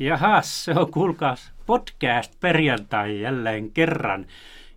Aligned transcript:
Jahas, 0.00 0.64
se 0.64 0.72
on 0.72 0.90
kuulkaas 0.90 1.52
podcast 1.66 2.40
perjantai 2.40 3.20
jälleen 3.20 3.70
kerran. 3.70 4.26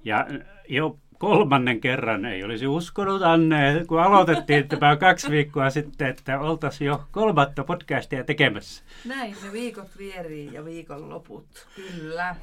Ja 0.04 0.28
jo 0.70 0.98
kolmannen 1.18 1.82
kerran 1.82 2.26
ei 2.26 2.44
olisi 2.44 2.68
uskonut 2.68 3.22
Anne, 3.22 3.84
kun 3.88 4.00
aloitettiin 4.00 4.68
tämä 4.68 4.96
kaksi 4.96 5.30
viikkoa 5.30 5.70
sitten, 5.70 6.08
että 6.08 6.40
oltaisiin 6.40 6.86
jo 6.86 7.04
kolmatta 7.12 7.64
podcastia 7.64 8.24
tekemässä. 8.24 8.84
Näin 9.06 9.36
ne 9.44 9.52
viikot 9.52 9.98
vierii 9.98 10.54
ja 10.54 10.66
viikon 10.66 11.10
loput, 11.10 11.68
kyllä. 11.76 12.36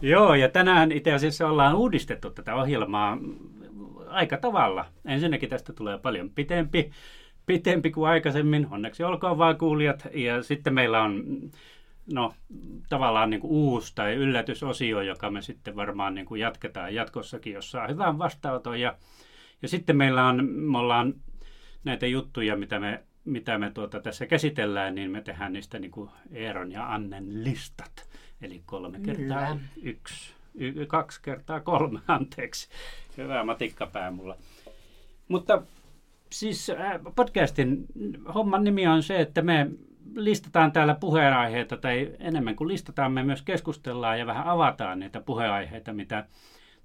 Joo, 0.00 0.34
ja 0.34 0.48
tänään 0.48 0.92
itse 0.92 1.12
asiassa 1.12 1.48
ollaan 1.48 1.76
uudistettu 1.76 2.30
tätä 2.30 2.54
ohjelmaa 2.54 3.18
aika 4.08 4.36
tavalla. 4.36 4.84
Ensinnäkin 5.04 5.48
tästä 5.48 5.72
tulee 5.72 5.98
paljon 5.98 6.30
pitempi, 6.30 6.90
pitempi 7.46 7.90
kuin 7.90 8.10
aikaisemmin, 8.10 8.66
onneksi 8.70 9.04
olkoon 9.04 9.38
vaan 9.38 9.58
kuulijat. 9.58 10.08
Ja 10.14 10.42
sitten 10.42 10.74
meillä 10.74 11.02
on 11.02 11.24
no, 12.12 12.34
tavallaan 12.88 13.30
niin 13.30 13.40
kuin 13.40 13.50
uusi 13.50 13.92
tai 13.94 14.14
yllätysosio, 14.14 15.00
joka 15.00 15.30
me 15.30 15.42
sitten 15.42 15.76
varmaan 15.76 16.14
niin 16.14 16.26
kuin 16.26 16.40
jatketaan 16.40 16.94
jatkossakin, 16.94 17.52
jos 17.52 17.70
saa 17.70 17.88
hyvän 17.88 18.18
vastaanoton. 18.18 18.80
Ja, 18.80 18.96
ja 19.62 19.68
sitten 19.68 19.96
meillä 19.96 20.26
on, 20.26 20.48
me 20.50 20.78
ollaan 20.78 21.14
näitä 21.84 22.06
juttuja, 22.06 22.56
mitä 22.56 22.78
me, 22.80 23.04
mitä 23.24 23.58
me 23.58 23.70
tuota 23.70 24.00
tässä 24.00 24.26
käsitellään, 24.26 24.94
niin 24.94 25.10
me 25.10 25.20
tehdään 25.20 25.52
niistä 25.52 25.78
niin 25.78 25.90
kuin 25.90 26.10
Eeron 26.32 26.72
ja 26.72 26.94
Annen 26.94 27.44
listat. 27.44 28.08
Eli 28.42 28.62
kolme 28.66 29.00
kertaa 29.00 29.46
Kyllä. 29.46 29.56
yksi, 29.82 30.34
y, 30.54 30.86
kaksi 30.86 31.22
kertaa 31.22 31.60
kolme, 31.60 32.00
anteeksi. 32.08 32.68
Hyvä 33.16 33.44
matikkapää 33.44 34.10
mulla. 34.10 34.36
Mutta 35.28 35.62
siis 36.32 36.72
podcastin 37.14 37.86
homman 38.34 38.64
nimi 38.64 38.86
on 38.86 39.02
se, 39.02 39.20
että 39.20 39.42
me 39.42 39.70
listataan 40.14 40.72
täällä 40.72 40.94
puheenaiheita, 40.94 41.76
tai 41.76 42.12
enemmän 42.18 42.56
kuin 42.56 42.68
listataan, 42.68 43.12
me 43.12 43.22
myös 43.22 43.42
keskustellaan 43.42 44.18
ja 44.18 44.26
vähän 44.26 44.46
avataan 44.46 44.98
niitä 44.98 45.20
puheenaiheita, 45.20 45.92
mitä 45.92 46.26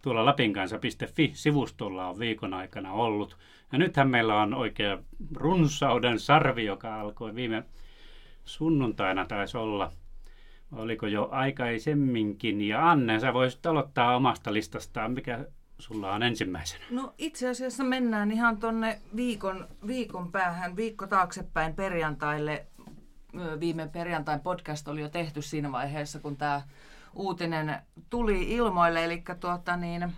tuolla 0.02 0.26
lapinkansa.fi-sivustolla 0.26 2.08
on 2.08 2.20
viikon 2.20 2.54
aikana 2.54 2.92
ollut. 2.92 3.38
Ja 3.72 3.78
nythän 3.78 4.10
meillä 4.10 4.42
on 4.42 4.54
oikein 4.54 5.00
runsauden 5.36 6.20
sarvi, 6.20 6.66
joka 6.66 7.00
alkoi 7.02 7.36
viime 7.36 7.64
sunnuntaina 8.46 9.26
taisi 9.26 9.58
olla. 9.58 9.92
Oliko 10.72 11.08
jo 11.08 11.30
aikaisemminkin? 11.32 12.62
Ja 12.62 12.92
Anne, 12.92 13.20
sä 13.20 13.34
voisit 13.34 13.66
aloittaa 13.66 14.16
omasta 14.16 14.54
listastaan. 14.54 15.12
Mikä 15.12 15.46
sulla 15.80 16.14
on 16.14 16.24
ensimmäisenä? 16.24 16.86
No 16.90 17.14
itse 17.18 17.50
asiassa 17.50 17.84
mennään 17.84 18.32
ihan 18.32 18.58
tonne 18.58 19.00
viikon, 19.16 19.68
viikon 19.88 20.32
päähän, 20.32 20.76
viikko 20.76 21.08
taaksepäin 21.08 21.74
perjantaille 21.74 22.66
viime 23.60 23.88
perjantain 23.88 24.40
podcast 24.40 24.88
oli 24.88 25.02
jo 25.02 25.10
tehty 25.10 25.42
siinä 25.42 25.72
vaiheessa, 25.72 26.20
kun 26.20 26.38
tämä 26.38 26.62
uutinen 27.14 27.82
tuli 28.10 28.54
ilmoille. 28.54 29.06
Eli 29.06 29.24
tuota 29.40 29.78
niin, 29.78 30.14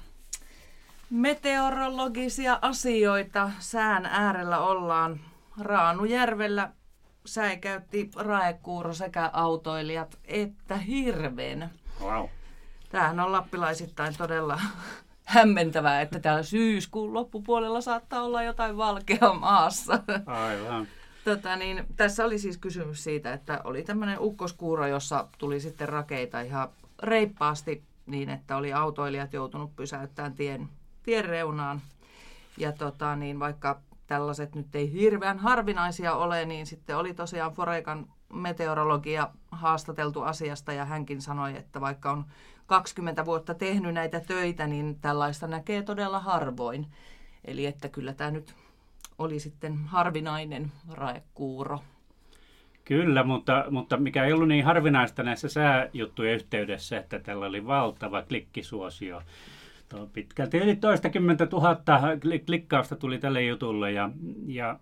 meteorologisia 1.10 2.60
asioita 2.62 3.52
sään 3.60 4.06
äärellä 4.06 4.60
ollaan. 4.60 5.20
Raanujärvellä 5.60 6.70
säikäytti 7.26 8.12
raekuuro 8.16 8.94
sekä 8.94 9.30
autoilijat 9.34 10.20
että 10.26 10.78
hirven. 10.78 11.70
Wow. 12.02 12.26
Tämähän 12.90 13.20
on 13.20 13.32
lappilaisittain 13.32 14.18
todella 14.18 14.60
hämmentävää, 15.24 16.02
että 16.02 16.20
täällä 16.20 16.44
syyskuun 16.44 17.14
loppupuolella 17.14 17.82
saattaa 17.82 18.24
olla 18.24 18.44
jotain 18.44 18.78
valkea 18.78 19.34
maassa. 19.40 20.00
Aivan. 20.26 20.88
Tota, 21.24 21.56
niin, 21.56 21.86
tässä 21.96 22.26
oli 22.26 22.40
siis 22.40 22.58
kysymys 22.58 23.04
siitä, 23.04 23.34
että 23.34 23.62
oli 23.64 23.84
tämmöinen 23.84 24.20
ukkoskuuro, 24.20 24.88
jossa 24.88 25.28
tuli 25.38 25.60
sitten 25.60 25.90
rakeita 25.90 26.42
ihan 26.42 26.70
reippaasti 27.04 27.84
niin, 28.06 28.30
että 28.30 28.58
oli 28.58 28.74
autoilijat 28.74 29.34
joutunut 29.34 29.76
pysäyttämään 29.76 30.34
tien, 30.34 30.70
tien 31.04 31.26
reunaan. 31.26 31.82
Ja 32.58 32.72
tota, 32.72 33.16
niin 33.16 33.40
vaikka 33.40 33.82
tällaiset 34.08 34.56
nyt 34.56 34.76
ei 34.76 34.92
hirveän 34.92 35.40
harvinaisia 35.40 36.14
ole, 36.14 36.46
niin 36.46 36.66
sitten 36.66 36.98
oli 36.98 37.14
tosiaan 37.14 37.54
Forekan 37.54 38.08
meteorologia 38.34 39.30
haastateltu 39.52 40.22
asiasta 40.22 40.74
ja 40.74 40.86
hänkin 40.86 41.22
sanoi, 41.22 41.58
että 41.58 41.82
vaikka 41.82 42.12
on 42.12 42.26
20 42.66 43.26
vuotta 43.26 43.54
tehnyt 43.54 43.94
näitä 43.94 44.20
töitä, 44.20 44.68
niin 44.68 45.00
tällaista 45.00 45.48
näkee 45.48 45.82
todella 45.82 46.20
harvoin. 46.20 46.88
Eli 47.46 47.66
että 47.66 47.90
kyllä 47.90 48.14
tämä 48.14 48.32
nyt 48.32 48.56
oli 49.18 49.40
sitten 49.40 49.78
harvinainen 49.78 50.72
raekuuro. 50.92 51.80
Kyllä, 52.86 53.24
mutta, 53.24 53.66
mutta 53.70 53.98
mikä 53.98 54.26
ei 54.26 54.34
ollut 54.34 54.48
niin 54.48 54.66
harvinaista 54.66 55.24
näissä 55.24 55.50
sääjuttujen 55.50 56.36
yhteydessä, 56.36 56.98
että 56.98 57.20
tällä 57.20 57.46
oli 57.46 57.66
valtava 57.66 58.22
klikkisuosio. 58.22 59.22
Tuo 59.90 60.10
pitkälti 60.14 60.58
yli 60.58 60.76
toistakymmentä 60.76 61.46
tuhatta 61.46 62.02
klikkausta 62.46 62.96
tuli 62.96 63.20
tälle 63.20 63.44
jutulle 63.44 63.92
ja, 63.92 64.10
ja 64.48 64.80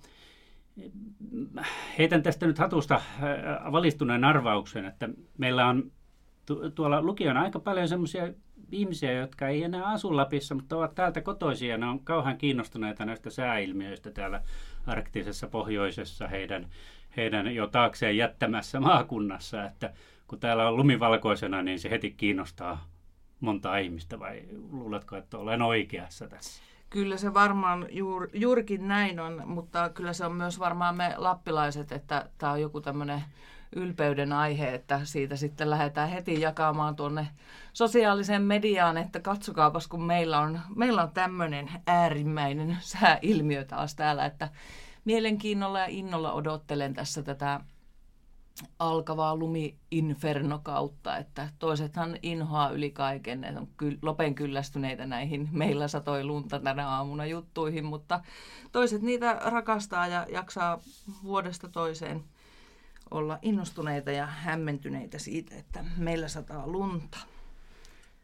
heitän 1.97 2.23
tästä 2.23 2.47
nyt 2.47 2.57
hatusta 2.57 2.95
äh, 2.95 3.71
valistuneen 3.71 4.23
arvauksen, 4.23 4.85
että 4.85 5.09
meillä 5.37 5.67
on 5.67 5.91
tuolla 6.75 7.01
lukion 7.01 7.37
aika 7.37 7.59
paljon 7.59 7.87
semmoisia 7.87 8.33
ihmisiä, 8.71 9.11
jotka 9.11 9.47
ei 9.47 9.63
enää 9.63 9.85
asu 9.85 10.15
Lapissa, 10.15 10.55
mutta 10.55 10.77
ovat 10.77 10.95
täältä 10.95 11.21
kotoisia. 11.21 11.77
Ne 11.77 11.85
on 11.85 11.99
kauhean 11.99 12.37
kiinnostuneita 12.37 13.05
näistä 13.05 13.29
sääilmiöistä 13.29 14.11
täällä 14.11 14.41
arktisessa 14.87 15.47
pohjoisessa 15.47 16.27
heidän, 16.27 16.67
heidän 17.17 17.55
jo 17.55 17.67
taakseen 17.67 18.17
jättämässä 18.17 18.79
maakunnassa. 18.79 19.63
Että 19.63 19.93
kun 20.27 20.39
täällä 20.39 20.67
on 20.67 20.77
lumivalkoisena, 20.77 21.61
niin 21.61 21.79
se 21.79 21.89
heti 21.89 22.11
kiinnostaa 22.11 22.87
monta 23.39 23.77
ihmistä 23.77 24.19
vai 24.19 24.41
luuletko, 24.71 25.15
että 25.15 25.37
olen 25.37 25.61
oikeassa 25.61 26.27
tässä? 26.27 26.63
Kyllä 26.89 27.17
se 27.17 27.33
varmaan 27.33 27.87
juur, 27.89 28.29
juurikin 28.33 28.87
näin 28.87 29.19
on, 29.19 29.41
mutta 29.45 29.89
kyllä 29.89 30.13
se 30.13 30.25
on 30.25 30.35
myös 30.35 30.59
varmaan 30.59 30.97
me 30.97 31.13
lappilaiset, 31.17 31.91
että 31.91 32.29
tämä 32.37 32.51
on 32.51 32.61
joku 32.61 32.81
tämmöinen 32.81 33.23
ylpeyden 33.75 34.33
aihe, 34.33 34.73
että 34.73 35.05
siitä 35.05 35.35
sitten 35.35 35.69
lähdetään 35.69 36.09
heti 36.09 36.41
jakamaan 36.41 36.95
tuonne 36.95 37.27
sosiaaliseen 37.73 38.41
mediaan, 38.41 38.97
että 38.97 39.19
katsokaapas 39.19 39.87
kun 39.87 40.03
meillä 40.03 40.39
on, 40.39 40.59
meillä 40.75 41.03
on 41.03 41.11
tämmöinen 41.11 41.69
äärimmäinen 41.87 42.77
sääilmiö 42.81 43.65
taas 43.65 43.95
täällä, 43.95 44.25
että 44.25 44.49
mielenkiinnolla 45.05 45.79
ja 45.79 45.85
innolla 45.85 46.33
odottelen 46.33 46.93
tässä 46.93 47.23
tätä 47.23 47.59
alkavaa 48.79 49.35
lumi-inferno 49.35 50.59
kautta, 50.63 51.17
että 51.17 51.49
toisethan 51.59 52.17
inhoaa 52.23 52.69
yli 52.69 52.91
kaiken, 52.91 53.43
että 53.43 53.59
on 53.59 53.67
ky- 53.77 53.99
lopen 54.01 54.35
kyllästyneitä 54.35 55.05
näihin 55.05 55.49
meillä 55.51 55.87
satoi 55.87 56.23
lunta 56.23 56.59
tänä 56.59 56.89
aamuna 56.89 57.25
juttuihin, 57.25 57.85
mutta 57.85 58.21
toiset 58.71 59.01
niitä 59.01 59.33
rakastaa 59.45 60.07
ja 60.07 60.27
jaksaa 60.31 60.79
vuodesta 61.23 61.69
toiseen 61.69 62.23
olla 63.11 63.39
innostuneita 63.41 64.11
ja 64.11 64.25
hämmentyneitä 64.25 65.19
siitä, 65.19 65.55
että 65.55 65.83
meillä 65.97 66.27
sataa 66.27 66.67
lunta. 66.67 67.17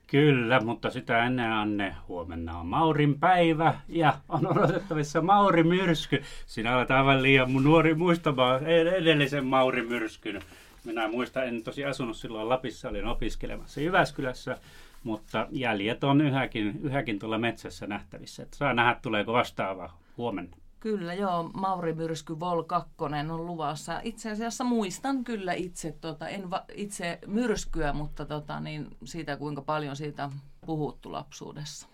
Kyllä, 0.08 0.60
mutta 0.60 0.90
sitä 0.90 1.26
ennen 1.26 1.52
Anne, 1.52 1.96
huomenna 2.08 2.60
on 2.60 2.68
Maurin 2.68 3.20
päivä 3.20 3.80
ja 3.88 4.18
on 4.30 4.48
odotettavissa 4.48 5.22
Mauri 5.22 5.64
myrsky. 5.64 6.24
Sinä 6.46 6.78
olet 6.78 6.92
aivan 6.92 7.24
liian 7.24 7.52
mun 7.52 7.64
nuori 7.64 7.94
muistamaan 7.94 8.66
edellisen 8.66 9.46
Mauri 9.46 9.86
myrskyn. 9.86 10.42
Minä 10.84 11.08
muistan, 11.08 11.48
en 11.48 11.64
tosi 11.64 11.86
asunut 11.86 12.18
silloin 12.18 12.50
Lapissa, 12.50 12.90
olin 12.90 13.06
opiskelemassa 13.06 13.82
Jyväskylässä, 13.82 14.58
mutta 15.04 15.48
jäljet 15.52 16.04
on 16.04 16.22
yhäkin, 16.22 16.80
yhäkin 16.84 17.20
tuolla 17.20 17.38
metsässä 17.38 17.88
nähtävissä. 17.88 18.44
Että 18.44 18.58
saa 18.58 18.74
nähdä, 18.74 19.00
tuleeko 19.02 19.34
vastaava 19.34 19.94
huomenna. 20.18 20.58
Kyllä, 20.88 21.14
joo. 21.14 21.44
Mauri 21.54 21.94
Myrsky 21.94 22.40
Vol 22.40 22.64
2 22.64 22.92
on 23.32 23.46
luvassa. 23.46 24.02
Itse 24.04 24.32
asiassa 24.32 24.64
muistan 24.64 25.24
kyllä 25.24 25.54
itse, 25.54 25.92
tota, 26.02 26.28
en 26.28 26.50
va, 26.50 26.64
itse 26.74 27.20
myrskyä, 27.26 27.94
mutta 27.94 28.26
tota, 28.26 28.60
niin 28.60 28.88
siitä 29.04 29.38
kuinka 29.38 29.62
paljon 29.62 29.96
siitä 29.96 30.30
puhuttu 30.66 31.12
lapsuudessa. 31.12 31.88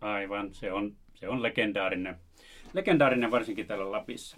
Aivan, 0.00 0.54
se 0.54 0.72
on, 0.72 0.96
se 1.14 1.28
on 1.28 1.42
legendaarinen. 1.42 2.16
Legendaarinen 2.72 3.30
varsinkin 3.30 3.66
täällä 3.66 3.92
Lapissa. 3.92 4.36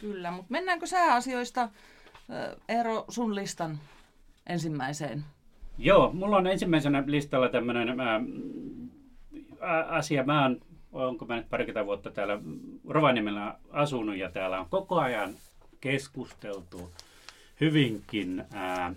Kyllä, 0.00 0.30
mutta 0.30 0.50
mennäänkö 0.50 0.86
sääasioista 0.86 1.68
Eero 2.68 3.04
sun 3.08 3.34
listan 3.34 3.78
ensimmäiseen? 4.46 5.24
Joo, 5.78 6.12
mulla 6.12 6.36
on 6.36 6.46
ensimmäisenä 6.46 7.04
listalla 7.06 7.48
tämmöinen 7.48 7.88
asia. 9.88 10.24
Mä 10.24 10.42
oon 10.42 10.60
onko 10.92 11.24
mä 11.24 11.36
nyt 11.36 11.48
parikymmentä 11.50 11.86
vuotta 11.86 12.10
täällä 12.10 12.38
Rovaniemellä 12.88 13.54
asunut 13.70 14.16
ja 14.16 14.30
täällä 14.30 14.60
on 14.60 14.66
koko 14.70 15.00
ajan 15.00 15.34
keskusteltu 15.80 16.90
hyvinkin 17.60 18.44
ää, 18.52 18.94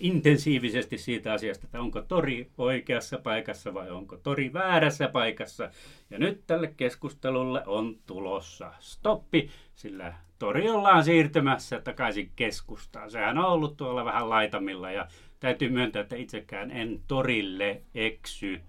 intensiivisesti 0.00 0.98
siitä 0.98 1.32
asiasta, 1.32 1.64
että 1.66 1.80
onko 1.80 2.02
tori 2.02 2.48
oikeassa 2.58 3.18
paikassa 3.18 3.74
vai 3.74 3.90
onko 3.90 4.16
tori 4.16 4.52
väärässä 4.52 5.08
paikassa. 5.08 5.70
Ja 6.10 6.18
nyt 6.18 6.40
tälle 6.46 6.74
keskustelulle 6.76 7.62
on 7.66 7.96
tulossa 8.06 8.72
stoppi, 8.80 9.50
sillä 9.74 10.14
tori 10.38 10.70
ollaan 10.70 11.04
siirtymässä 11.04 11.80
takaisin 11.80 12.30
keskustaan. 12.36 13.10
Sehän 13.10 13.38
on 13.38 13.44
ollut 13.44 13.76
tuolla 13.76 14.04
vähän 14.04 14.30
laitamilla 14.30 14.90
ja 14.90 15.06
täytyy 15.40 15.68
myöntää, 15.68 16.02
että 16.02 16.16
itsekään 16.16 16.70
en 16.70 17.00
torille 17.08 17.82
eksy. 17.94 18.60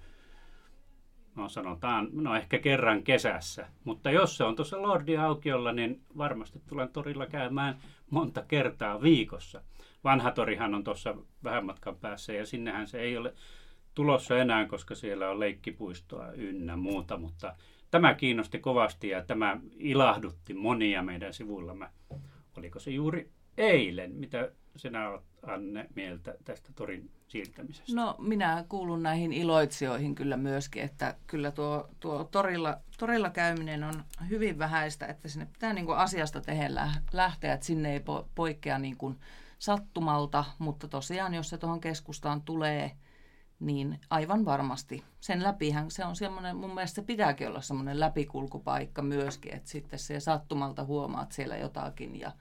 No 1.35 1.49
sanotaan, 1.49 2.09
no 2.11 2.35
ehkä 2.35 2.59
kerran 2.59 3.03
kesässä. 3.03 3.67
Mutta 3.83 4.11
jos 4.11 4.37
se 4.37 4.43
on 4.43 4.55
tuossa 4.55 4.81
Lordi 4.81 5.17
aukiolla, 5.17 5.71
niin 5.71 6.01
varmasti 6.17 6.61
tulen 6.67 6.89
torilla 6.89 7.25
käymään 7.25 7.77
monta 8.09 8.43
kertaa 8.47 9.01
viikossa. 9.01 9.61
Vanha 10.03 10.31
torihan 10.31 10.75
on 10.75 10.83
tuossa 10.83 11.15
vähän 11.43 11.65
matkan 11.65 11.95
päässä 11.95 12.33
ja 12.33 12.45
sinnehän 12.45 12.87
se 12.87 12.99
ei 12.99 13.17
ole 13.17 13.33
tulossa 13.95 14.37
enää, 14.37 14.67
koska 14.67 14.95
siellä 14.95 15.29
on 15.29 15.39
leikkipuistoa 15.39 16.31
ynnä 16.31 16.75
muuta, 16.75 17.17
mutta 17.17 17.55
tämä 17.91 18.13
kiinnosti 18.13 18.59
kovasti 18.59 19.09
ja 19.09 19.25
tämä 19.25 19.57
ilahdutti 19.77 20.53
monia 20.53 21.01
meidän 21.01 21.33
sivuillamme. 21.33 21.87
Oliko 22.57 22.79
se 22.79 22.91
juuri 22.91 23.29
eilen? 23.57 24.11
Mitä 24.15 24.51
sinä 24.75 25.09
olet, 25.09 25.23
Anne, 25.43 25.87
mieltä 25.95 26.35
tästä 26.43 26.69
torin 26.75 27.11
siirtämisestä? 27.27 27.95
No 27.95 28.15
minä 28.19 28.65
kuulun 28.69 29.03
näihin 29.03 29.33
iloitsijoihin 29.33 30.15
kyllä 30.15 30.37
myöskin, 30.37 30.83
että 30.83 31.15
kyllä 31.27 31.51
tuo, 31.51 31.89
tuo 31.99 32.23
torilla, 32.23 32.77
torilla 32.99 33.29
käyminen 33.29 33.83
on 33.83 34.03
hyvin 34.29 34.59
vähäistä, 34.59 35.05
että 35.05 35.27
sinne 35.27 35.45
pitää 35.45 35.73
niin 35.73 35.85
kuin 35.85 35.97
asiasta 35.97 36.41
tehdä 36.41 36.91
lähteä, 37.13 37.53
että 37.53 37.65
sinne 37.65 37.93
ei 37.93 38.01
poikkea 38.35 38.79
niin 38.79 38.97
kuin 38.97 39.19
sattumalta, 39.59 40.45
mutta 40.59 40.87
tosiaan 40.87 41.33
jos 41.33 41.49
se 41.49 41.57
tuohon 41.57 41.81
keskustaan 41.81 42.41
tulee, 42.41 42.91
niin 43.59 43.99
aivan 44.09 44.45
varmasti. 44.45 45.03
Sen 45.19 45.43
läpihän 45.43 45.91
se 45.91 46.05
on 46.05 46.15
semmoinen, 46.15 46.55
mun 46.55 46.73
mielestä 46.73 46.95
se 46.95 47.01
pitääkin 47.01 47.47
olla 47.47 47.61
semmoinen 47.61 47.99
läpikulkupaikka 47.99 49.01
myöskin, 49.01 49.55
että 49.55 49.69
sitten 49.69 49.99
se 49.99 50.19
sattumalta 50.19 50.83
huomaat 50.83 51.31
siellä 51.31 51.57
jotakin 51.57 52.19
ja 52.19 52.31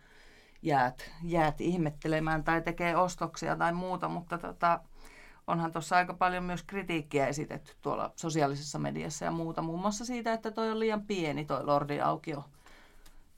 jäät, 0.64 1.10
jäät 1.22 1.60
ihmettelemään 1.60 2.44
tai 2.44 2.62
tekee 2.62 2.96
ostoksia 2.96 3.56
tai 3.56 3.72
muuta, 3.72 4.08
mutta 4.08 4.38
tota, 4.38 4.80
onhan 5.46 5.72
tuossa 5.72 5.96
aika 5.96 6.14
paljon 6.14 6.44
myös 6.44 6.62
kritiikkiä 6.62 7.26
esitetty 7.26 7.72
tuolla 7.82 8.12
sosiaalisessa 8.16 8.78
mediassa 8.78 9.24
ja 9.24 9.30
muuta, 9.30 9.62
muun 9.62 9.80
muassa 9.80 10.04
siitä, 10.04 10.32
että 10.32 10.50
toi 10.50 10.70
on 10.70 10.80
liian 10.80 11.02
pieni 11.02 11.44
toi 11.44 11.64
Lordi 11.64 12.00
Aukio 12.00 12.44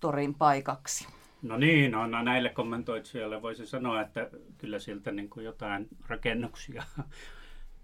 torin 0.00 0.34
paikaksi. 0.34 1.08
No 1.42 1.56
niin, 1.56 1.92
no, 1.92 2.06
no 2.06 2.22
näille 2.22 2.48
kommentoitsijoille 2.48 3.42
voisi 3.42 3.66
sanoa, 3.66 4.00
että 4.00 4.30
kyllä 4.58 4.78
sieltä 4.78 5.12
niin 5.12 5.30
kuin 5.30 5.44
jotain 5.44 5.88
rakennuksia 6.08 6.82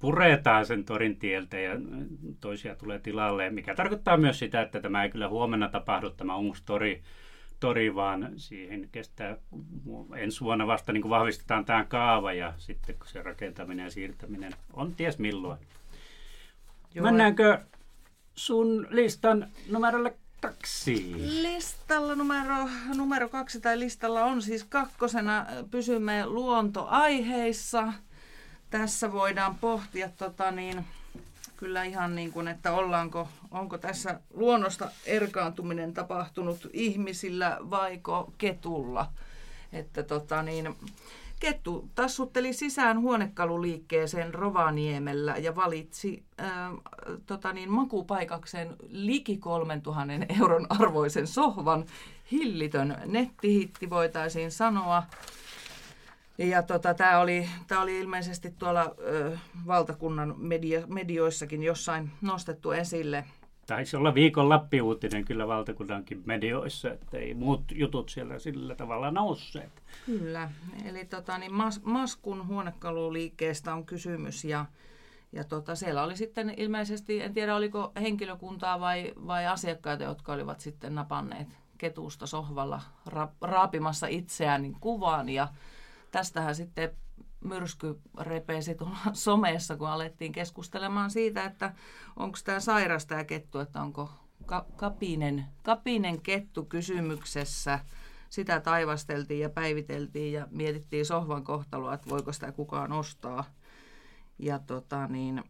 puretaan 0.01 0.67
sen 0.67 0.85
torin 0.85 1.19
tieltä 1.19 1.59
ja 1.59 1.73
toisia 2.41 2.77
tulee 2.77 2.99
tilalle, 2.99 3.51
mikä 3.51 3.75
tarkoittaa 3.75 4.17
myös 4.17 4.39
sitä, 4.39 4.63
että 4.63 4.81
tämä 4.81 5.03
ei 5.03 5.11
kyllä 5.11 5.29
huomenna 5.29 5.69
tapahdu 5.69 6.11
tämä 6.11 6.37
uusi 6.37 6.63
tori, 6.67 7.03
tori 7.63 7.95
vaan 7.95 8.33
siihen 8.37 8.89
kestää 8.93 9.37
ensi 10.17 10.41
vuonna 10.41 10.67
vasta 10.67 10.93
niin 10.93 11.03
kuin 11.03 11.11
vahvistetaan 11.11 11.65
tämä 11.65 11.85
kaava 11.85 12.33
ja 12.33 12.55
sitten 12.59 12.95
kun 12.95 13.07
se 13.07 13.23
rakentaminen 13.23 13.85
ja 13.85 13.91
siirtäminen 13.91 14.53
on 14.73 14.95
ties 14.95 15.19
milloin. 15.19 15.59
Joo. 16.95 17.05
Mennäänkö 17.05 17.59
sun 18.35 18.87
listan 18.91 19.49
numerolle 19.71 20.15
kaksi? 20.41 21.15
Listalla 21.43 22.15
numero, 22.15 22.69
numero 22.97 23.29
kaksi 23.29 23.61
tai 23.61 23.79
listalla 23.79 24.25
on 24.25 24.43
siis 24.43 24.65
kakkosena 24.65 25.47
pysymme 25.71 26.27
luontoaiheissa. 26.27 27.93
Tässä 28.71 29.13
voidaan 29.13 29.59
pohtia 29.59 30.09
tota 30.09 30.51
niin, 30.51 30.85
kyllä 31.63 31.85
ihan 31.85 32.15
niin 32.15 32.33
kuin, 32.33 32.49
että 32.49 32.73
ollaanko, 32.73 33.29
onko 33.51 33.79
tässä 33.79 34.21
luonnosta 34.35 34.91
erkaantuminen 35.07 35.95
tapahtunut 35.95 36.69
ihmisillä 36.73 37.59
vaiko 37.71 38.33
ketulla. 38.39 39.13
Että 39.73 40.03
tota 40.03 40.43
niin, 40.43 40.77
Kettu 41.41 41.89
tassutteli 41.95 42.53
sisään 42.53 43.01
huonekaluliikkeeseen 43.01 44.35
Rovaniemellä 44.35 45.37
ja 45.37 45.57
valitsi 45.57 46.23
ää, 46.39 46.71
tota 47.27 47.53
niin, 47.53 47.71
makupaikakseen 47.71 48.77
liki 48.89 49.37
3000 49.37 50.13
euron 50.41 50.67
arvoisen 50.69 51.27
sohvan. 51.27 51.85
Hillitön 52.33 52.97
nettihitti 53.07 53.91
voitaisiin 53.91 54.51
sanoa. 54.51 55.03
Ja 56.39 56.63
tota, 56.63 56.95
tämä 56.95 57.21
oli, 57.21 57.49
tää 57.67 57.81
oli 57.81 58.01
ilmeisesti 58.01 58.55
tuolla 58.59 58.95
ö, 58.99 59.39
valtakunnan 59.67 60.35
media, 60.39 60.87
medioissakin 60.87 61.63
jossain 61.63 62.11
nostettu 62.21 62.73
esille. 62.73 63.25
Taisi 63.67 63.97
olla 63.97 64.15
viikon 64.15 64.49
Lappi-uutinen 64.49 65.25
kyllä 65.25 65.49
valtakunnankin 65.49 66.23
medioissa, 66.27 66.91
että 66.91 67.19
ei 67.19 67.35
muut 67.35 67.65
jutut 67.75 68.09
siellä 68.09 68.39
sillä 68.39 68.75
tavalla 68.75 69.11
nousseet. 69.11 69.83
Kyllä, 70.07 70.51
eli 70.85 71.05
tota, 71.05 71.39
niin 71.39 71.55
Mas, 71.55 71.81
Maskun 71.85 72.47
huonekaluliikkeestä 72.47 73.75
on 73.75 73.87
kysymys 73.87 74.45
ja, 74.45 74.67
ja 75.33 75.45
tota, 75.45 75.75
siellä 75.75 76.03
oli 76.03 76.17
sitten 76.17 76.55
ilmeisesti, 76.57 77.23
en 77.23 77.35
tiedä 77.35 77.57
oliko 77.57 77.93
henkilökuntaa 78.01 78.81
vai, 78.81 79.13
vai 79.27 79.47
asiakkaita, 79.47 80.05
jotka 80.05 80.33
olivat 80.33 80.61
sitten 80.61 80.95
napanneet 80.95 81.49
ketusta 81.79 82.27
sohvalla 82.27 82.81
ra, 83.07 83.29
raapimassa 83.41 84.07
itseään 84.07 84.63
niin 84.63 84.77
kuvaan 84.81 85.29
ja 85.29 85.49
tästähän 86.13 86.55
sitten 86.55 86.91
myrsky 87.45 88.01
repeisi 88.21 88.75
tuolla 88.75 88.97
somessa, 89.13 89.77
kun 89.77 89.89
alettiin 89.89 90.33
keskustelemaan 90.33 91.11
siitä, 91.11 91.45
että 91.45 91.75
onko 92.17 92.39
tämä 92.45 92.61
sairas 92.61 93.07
tämä 93.07 93.25
kettu, 93.25 93.59
että 93.59 93.83
onko 93.83 94.11
ka- 94.47 94.67
kapinen, 94.77 95.47
kapinen 95.63 96.21
kettu 96.21 96.65
kysymyksessä. 96.65 97.79
Sitä 98.31 98.61
taivasteltiin 98.61 99.41
ja 99.41 99.51
päiviteltiin 99.51 100.33
ja 100.33 100.47
mietittiin 100.51 101.07
sohvan 101.07 101.45
kohtaloa, 101.45 101.95
että 101.95 102.11
voiko 102.11 102.33
sitä 102.33 102.53
kukaan 102.53 102.93
ostaa. 102.93 103.45
Ja 104.39 104.59
tota 104.59 105.07
niin, 105.07 105.45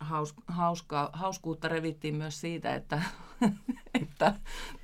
haus, 0.00 0.34
hauska, 0.46 1.10
hauskuutta 1.12 1.68
revittiin 1.68 2.14
myös 2.14 2.40
siitä, 2.40 2.74
että, 2.74 3.02
että 4.02 4.34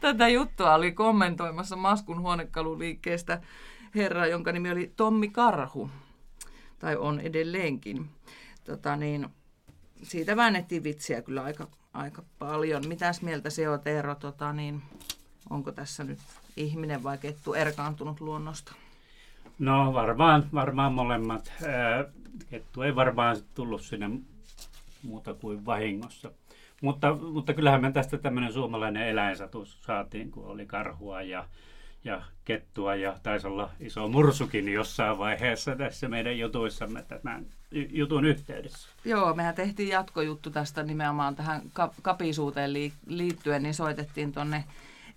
tätä 0.00 0.28
juttua 0.28 0.74
oli 0.74 0.92
kommentoimassa 0.92 1.76
Maskun 1.76 2.20
huonekaluliikkeestä 2.20 3.40
herra, 3.94 4.26
jonka 4.26 4.52
nimi 4.52 4.70
oli 4.70 4.92
Tommi 4.96 5.28
Karhu, 5.28 5.90
tai 6.78 6.96
on 6.96 7.20
edelleenkin. 7.20 8.08
Tota 8.64 8.96
niin, 8.96 9.28
siitä 10.02 10.36
väännettiin 10.36 10.84
vitsiä 10.84 11.22
kyllä 11.22 11.42
aika, 11.42 11.68
aika 11.92 12.22
paljon. 12.38 12.88
Mitäs 12.88 13.22
mieltä 13.22 13.50
se 13.50 13.68
on, 13.68 13.80
Eero, 13.84 14.14
tota 14.14 14.52
niin, 14.52 14.82
onko 15.50 15.72
tässä 15.72 16.04
nyt 16.04 16.18
ihminen 16.56 17.02
vai 17.02 17.18
kettu 17.18 17.54
erkaantunut 17.54 18.20
luonnosta? 18.20 18.72
No 19.58 19.94
varmaan, 19.94 20.48
varmaan 20.54 20.92
molemmat. 20.92 21.52
Kettu 22.50 22.82
ei 22.82 22.94
varmaan 22.94 23.36
tullut 23.54 23.82
sinne 23.82 24.10
muuta 25.02 25.34
kuin 25.34 25.66
vahingossa. 25.66 26.30
Mutta, 26.82 27.14
mutta 27.14 27.54
kyllähän 27.54 27.80
me 27.80 27.92
tästä 27.92 28.18
tämmöinen 28.18 28.52
suomalainen 28.52 29.08
eläinsatus 29.08 29.82
saatiin, 29.82 30.30
kun 30.30 30.46
oli 30.46 30.66
karhua 30.66 31.22
ja 31.22 31.48
ja 32.04 32.22
kettua 32.44 32.94
ja 32.94 33.16
taisi 33.22 33.46
olla 33.46 33.70
iso 33.80 34.08
mursukin 34.08 34.72
jossain 34.72 35.18
vaiheessa 35.18 35.76
tässä 35.76 36.08
meidän 36.08 36.38
jutuissamme 36.38 37.02
tämän 37.02 37.46
jutun 37.70 38.24
yhteydessä. 38.24 38.88
Joo, 39.04 39.34
mehän 39.34 39.54
tehtiin 39.54 39.88
jatkojuttu 39.88 40.50
tästä 40.50 40.82
nimenomaan 40.82 41.36
tähän 41.36 41.62
kapisuuteen 42.02 42.72
liittyen, 43.06 43.62
niin 43.62 43.74
soitettiin 43.74 44.32
tuonne 44.32 44.64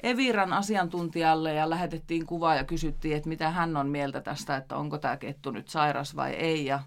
Eviran 0.04 0.54
asiantuntijalle 0.54 1.54
ja 1.54 1.70
lähetettiin 1.70 2.26
kuvaa 2.26 2.56
ja 2.56 2.64
kysyttiin, 2.64 3.18
että 3.18 3.30
mitä 3.30 3.50
hän 3.50 3.78
on 3.78 3.88
mieltä 3.88 4.22
tästä, 4.22 4.58
että 4.58 4.76
onko 4.76 4.98
tämä 4.98 5.18
kettu 5.18 5.52
nyt 5.52 5.70
sairas 5.70 6.16
vai 6.16 6.34
ei. 6.34 6.66
Ja 6.66 6.80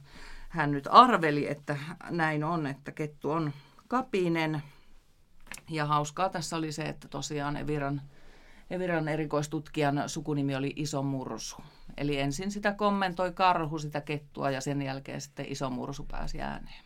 hän 0.49 0.71
nyt 0.71 0.88
arveli, 0.90 1.50
että 1.50 1.76
näin 2.11 2.45
on, 2.45 2.66
että 2.66 2.92
kettu 2.92 3.30
on 3.30 3.52
kapinen. 3.88 4.62
Ja 5.71 5.87
hauskaa 5.87 6.28
tässä 6.28 6.57
oli 6.57 6.73
se, 6.73 6.83
että 6.83 7.09
tosiaan 7.09 7.57
Eviran 7.57 8.02
Eviran 8.70 9.08
erikoistutkijan 9.08 10.02
sukunimi 10.06 10.56
oli 10.56 10.72
Iso 10.76 11.02
Mursu. 11.02 11.56
Eli 11.96 12.18
ensin 12.18 12.50
sitä 12.50 12.72
kommentoi 12.72 13.32
karhu, 13.32 13.78
sitä 13.78 14.00
kettua 14.00 14.50
ja 14.50 14.60
sen 14.60 14.82
jälkeen 14.82 15.20
sitten 15.20 15.46
Iso 15.48 15.70
Mursu 15.70 16.06
pääsi 16.10 16.40
ääneen. 16.40 16.84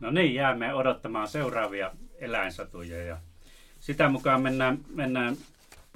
No 0.00 0.10
niin, 0.10 0.34
jäämme 0.34 0.74
odottamaan 0.74 1.28
seuraavia 1.28 1.90
eläinsatuja 2.18 3.04
ja 3.04 3.16
sitä 3.80 4.08
mukaan 4.08 4.42
mennään, 4.42 4.78
mennään 4.88 5.36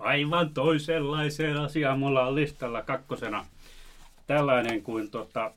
aivan 0.01 0.55
toisenlaiseen 0.55 1.57
asiaan. 1.57 1.99
Mulla 1.99 2.27
on 2.27 2.35
listalla 2.35 2.83
kakkosena 2.83 3.47
tällainen 4.27 4.83
kuin 4.83 5.11
tota, 5.11 5.53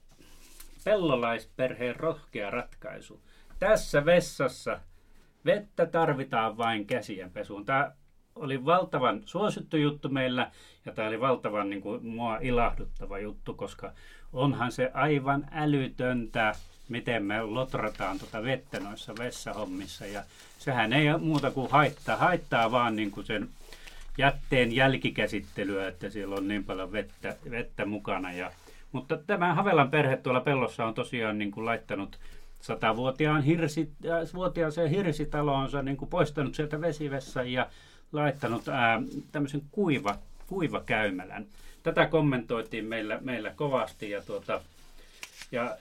pellolaisperheen 0.84 1.96
rohkea 1.96 2.50
ratkaisu. 2.50 3.22
Tässä 3.60 4.06
vessassa 4.06 4.80
vettä 5.46 5.86
tarvitaan 5.86 6.58
vain 6.58 6.86
käsien 6.86 7.32
pesuun. 7.32 7.66
Tämä 7.66 7.92
oli 8.40 8.66
valtavan 8.66 9.22
suosittu 9.26 9.78
juttu 9.78 10.10
meillä 10.10 10.52
ja 10.86 10.92
tämä 10.92 11.08
oli 11.08 11.20
valtavan 11.20 11.70
niin 11.70 11.82
kuin, 11.82 12.06
mua 12.06 12.38
ilahduttava 12.42 13.20
juttu, 13.20 13.54
koska 13.54 13.92
onhan 14.34 14.72
se 14.72 14.92
aivan 14.94 15.48
älytöntä, 15.52 16.56
miten 16.90 17.24
me 17.24 17.42
lotrataan 17.42 18.20
tuota 18.20 18.44
vettä 18.44 18.80
noissa 18.80 19.14
vessahommissa 19.20 20.06
ja 20.06 20.24
sehän 20.60 20.94
ei 20.94 21.18
muuta 21.18 21.52
kuin 21.52 21.72
haittaa, 21.72 22.18
haittaa 22.18 22.72
vaan 22.72 22.96
niin 22.96 23.12
kuin 23.12 23.26
sen 23.26 23.50
jätteen 24.18 24.76
jälkikäsittelyä, 24.76 25.88
että 25.88 26.10
siellä 26.10 26.36
on 26.36 26.48
niin 26.48 26.64
paljon 26.64 26.92
vettä, 26.92 27.36
vettä 27.52 27.86
mukana. 27.86 28.34
Ja, 28.34 28.52
mutta 28.92 29.18
tämä 29.18 29.54
Havelan 29.54 29.92
perhe 29.92 30.18
tuolla 30.18 30.42
pellossa 30.42 30.86
on 30.86 30.94
tosiaan 30.94 31.38
niin 31.38 31.52
kuin 31.52 31.66
laittanut 31.66 32.20
satavuotiaan 32.60 33.44
hirsi, 33.44 33.90
äh, 34.06 34.34
vuotiaaseen 34.34 34.90
hirsitaloonsa 34.90 35.82
niin 35.82 35.98
kuin 35.98 36.10
poistanut 36.10 36.56
sieltä 36.56 36.82
vesivessä 36.82 37.44
ja 37.44 37.68
laittanut 38.12 38.68
ää, 38.68 39.02
tämmöisen 39.32 39.62
kuiva, 39.72 40.18
kuivakäymälän. 40.48 41.46
Tätä 41.84 42.06
kommentoitiin 42.06 42.86
meillä, 42.86 43.20
meillä 43.22 43.50
kovasti 43.50 44.10
ja, 44.10 44.22
tuota, 44.22 44.62
ja 45.52 45.78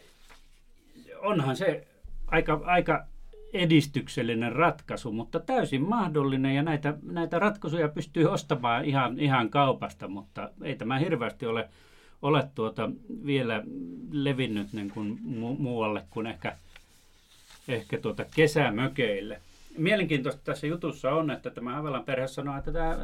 onhan 1.18 1.56
se 1.56 1.86
aika, 2.26 2.60
aika 2.64 3.06
edistyksellinen 3.52 4.52
ratkaisu, 4.52 5.12
mutta 5.12 5.40
täysin 5.40 5.82
mahdollinen 5.82 6.54
ja 6.54 6.62
näitä, 6.62 6.94
näitä 7.02 7.38
ratkaisuja 7.38 7.88
pystyy 7.88 8.24
ostamaan 8.24 8.84
ihan, 8.84 9.18
ihan 9.18 9.50
kaupasta, 9.50 10.08
mutta 10.08 10.50
ei 10.62 10.76
tämä 10.76 10.98
hirveästi 10.98 11.46
ole, 11.46 11.68
ole 12.22 12.48
tuota 12.54 12.90
vielä 13.26 13.62
levinnyt 14.10 14.72
niin 14.72 14.90
kuin 14.90 15.18
mu- 15.24 15.60
muualle 15.62 16.02
kuin 16.10 16.26
ehkä, 16.26 16.56
ehkä 17.68 17.98
tuota 17.98 18.24
kesämökeille. 18.34 19.40
Mielenkiintoista 19.76 20.42
tässä 20.44 20.66
jutussa 20.66 21.10
on, 21.10 21.30
että 21.30 21.50
tämä 21.50 21.74
Havelan 21.74 22.04
perhe 22.04 22.28
sanoo, 22.28 22.58
että 22.58 22.72
tämä 22.72 22.98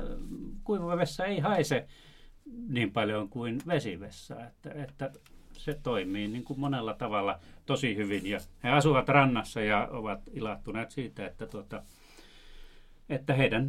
kuiva 0.64 0.96
vessa 0.96 1.24
ei 1.24 1.38
haise 1.38 1.86
niin 2.68 2.92
paljon 2.92 3.28
kuin 3.28 3.58
vesivessa, 3.66 4.46
että, 4.46 4.70
että 4.74 5.10
se 5.52 5.78
toimii 5.82 6.28
niin 6.28 6.44
kuin 6.44 6.60
monella 6.60 6.94
tavalla 6.94 7.38
tosi 7.66 7.96
hyvin. 7.96 8.26
Ja 8.26 8.38
he 8.64 8.68
asuvat 8.68 9.08
rannassa 9.08 9.60
ja 9.60 9.88
ovat 9.90 10.20
ilahtuneet 10.32 10.90
siitä, 10.90 11.26
että, 11.26 11.46
tuota, 11.46 11.82
että 13.08 13.34
heidän 13.34 13.68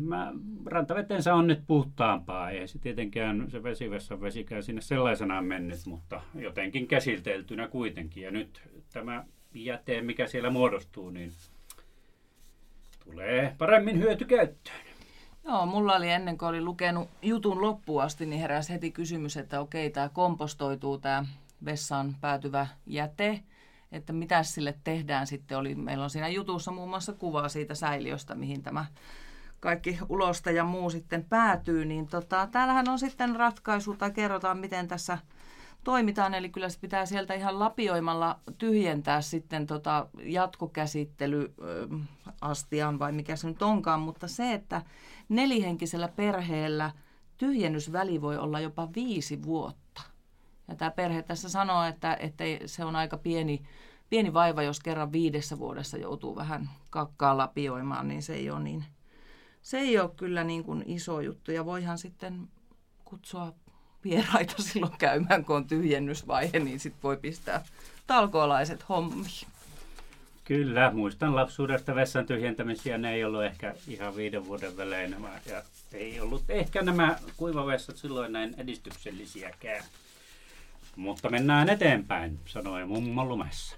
rantavetensä 0.65 1.33
on 1.33 1.47
nyt 1.47 1.63
puhtaampaa. 1.67 2.49
Ei 2.49 2.67
se 2.67 2.79
tietenkään 2.79 3.45
se 3.51 3.63
vesivessan 3.63 4.21
vesikään 4.21 4.63
sinne 4.63 4.81
sellaisenaan 4.81 5.45
mennyt, 5.45 5.79
mutta 5.85 6.21
jotenkin 6.35 6.87
käsiteltynä 6.87 7.67
kuitenkin. 7.67 8.23
Ja 8.23 8.31
nyt 8.31 8.61
tämä 8.93 9.25
jäte, 9.53 10.01
mikä 10.01 10.27
siellä 10.27 10.49
muodostuu, 10.49 11.09
niin 11.09 11.31
tulee 13.05 13.55
paremmin 13.57 13.99
hyötykäyttöön. 13.99 14.77
Joo, 15.45 15.65
mulla 15.65 15.95
oli 15.95 16.09
ennen 16.09 16.37
kuin 16.37 16.49
oli 16.49 16.61
lukenut 16.61 17.09
jutun 17.21 17.61
loppuun 17.61 18.03
asti, 18.03 18.25
niin 18.25 18.41
heräsi 18.41 18.73
heti 18.73 18.91
kysymys, 18.91 19.37
että 19.37 19.59
okei, 19.59 19.89
tämä 19.89 20.09
kompostoituu, 20.09 20.97
tämä 20.97 21.25
vessaan 21.65 22.15
päätyvä 22.21 22.67
jäte, 22.85 23.39
että 23.91 24.13
mitä 24.13 24.43
sille 24.43 24.75
tehdään 24.83 25.27
sitten. 25.27 25.57
Oli, 25.57 25.75
meillä 25.75 26.03
on 26.03 26.09
siinä 26.09 26.27
jutussa 26.27 26.71
muun 26.71 26.89
muassa 26.89 27.13
kuva 27.13 27.49
siitä 27.49 27.75
säiliöstä, 27.75 28.35
mihin 28.35 28.63
tämä 28.63 28.85
kaikki 29.59 29.99
ulosta 30.09 30.51
ja 30.51 30.63
muu 30.63 30.89
sitten 30.89 31.25
päätyy, 31.29 31.85
niin 31.85 32.07
tota, 32.07 32.47
täällähän 32.51 32.89
on 32.89 32.99
sitten 32.99 33.35
ratkaisu 33.35 33.95
tai 33.95 34.11
kerrotaan, 34.11 34.57
miten 34.57 34.87
tässä 34.87 35.17
toimitaan. 35.83 36.33
Eli 36.33 36.49
kyllä 36.49 36.69
se 36.69 36.79
pitää 36.79 37.05
sieltä 37.05 37.33
ihan 37.33 37.59
lapioimalla 37.59 38.39
tyhjentää 38.57 39.21
sitten 39.21 39.67
tota 39.67 40.07
jatkokäsittely 40.23 41.53
astian 42.43 42.99
vai 42.99 43.11
mikä 43.11 43.35
se 43.35 43.47
nyt 43.47 43.61
onkaan, 43.61 43.99
mutta 43.99 44.27
se, 44.27 44.53
että 44.53 44.81
nelihenkisellä 45.29 46.07
perheellä 46.07 46.91
tyhjennysväli 47.37 48.21
voi 48.21 48.37
olla 48.37 48.59
jopa 48.59 48.89
viisi 48.95 49.43
vuotta. 49.43 50.01
Ja 50.67 50.75
tämä 50.75 50.91
perhe 50.91 51.21
tässä 51.21 51.49
sanoo, 51.49 51.83
että, 51.83 52.15
että 52.15 52.43
se 52.65 52.85
on 52.85 52.95
aika 52.95 53.17
pieni, 53.17 53.61
pieni 54.09 54.33
vaiva, 54.33 54.63
jos 54.63 54.79
kerran 54.79 55.11
viidessä 55.11 55.59
vuodessa 55.59 55.97
joutuu 55.97 56.35
vähän 56.35 56.69
kakkaa 56.89 57.37
lapioimaan, 57.37 58.07
niin 58.07 58.21
se 58.21 58.33
ei 58.33 58.49
ole, 58.49 58.59
niin, 58.59 58.85
se 59.61 59.79
ei 59.79 59.99
ole 59.99 60.11
kyllä 60.17 60.43
niin 60.43 60.63
kuin 60.63 60.83
iso 60.85 61.21
juttu. 61.21 61.51
Ja 61.51 61.65
voihan 61.65 61.97
sitten 61.97 62.47
kutsua 63.05 63.53
vieraita 64.03 64.61
silloin 64.63 64.97
käymään, 64.97 65.45
kun 65.45 65.55
on 65.55 65.67
tyhjennysvaihe, 65.67 66.59
niin 66.59 66.79
sitten 66.79 67.03
voi 67.03 67.17
pistää 67.17 67.65
talkoolaiset 68.07 68.89
hommiin. 68.89 69.47
Kyllä, 70.43 70.91
muistan 70.91 71.35
lapsuudesta 71.35 71.95
vessan 71.95 72.25
tyhjentämisiä, 72.25 72.97
ne 72.97 73.13
ei 73.13 73.23
ollut 73.23 73.43
ehkä 73.43 73.75
ihan 73.87 74.15
viiden 74.15 74.45
vuoden 74.45 74.77
välein, 74.77 75.15
ja 75.45 75.61
ei 75.93 76.19
ollut 76.19 76.43
ehkä 76.49 76.81
nämä 76.81 77.17
kuivavessat 77.37 77.97
silloin 77.97 78.33
näin 78.33 78.55
edistyksellisiäkään. 78.57 79.83
Mutta 80.95 81.29
mennään 81.29 81.69
eteenpäin, 81.69 82.39
sanoi 82.45 82.85
mummo 82.85 83.25
lumessa. 83.25 83.75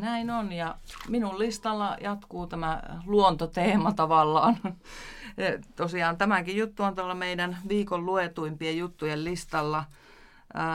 Näin 0.00 0.30
on, 0.30 0.52
ja 0.52 0.74
minun 1.08 1.38
listalla 1.38 1.96
jatkuu 2.00 2.46
tämä 2.46 2.82
luontoteema 3.06 3.92
tavallaan. 3.92 4.56
Tosiaan 5.76 6.16
tämäkin 6.16 6.56
juttu 6.56 6.82
on 6.82 6.94
tuolla 6.94 7.14
meidän 7.14 7.58
viikon 7.68 8.06
luetuimpien 8.06 8.78
juttujen 8.78 9.24
listalla. 9.24 9.84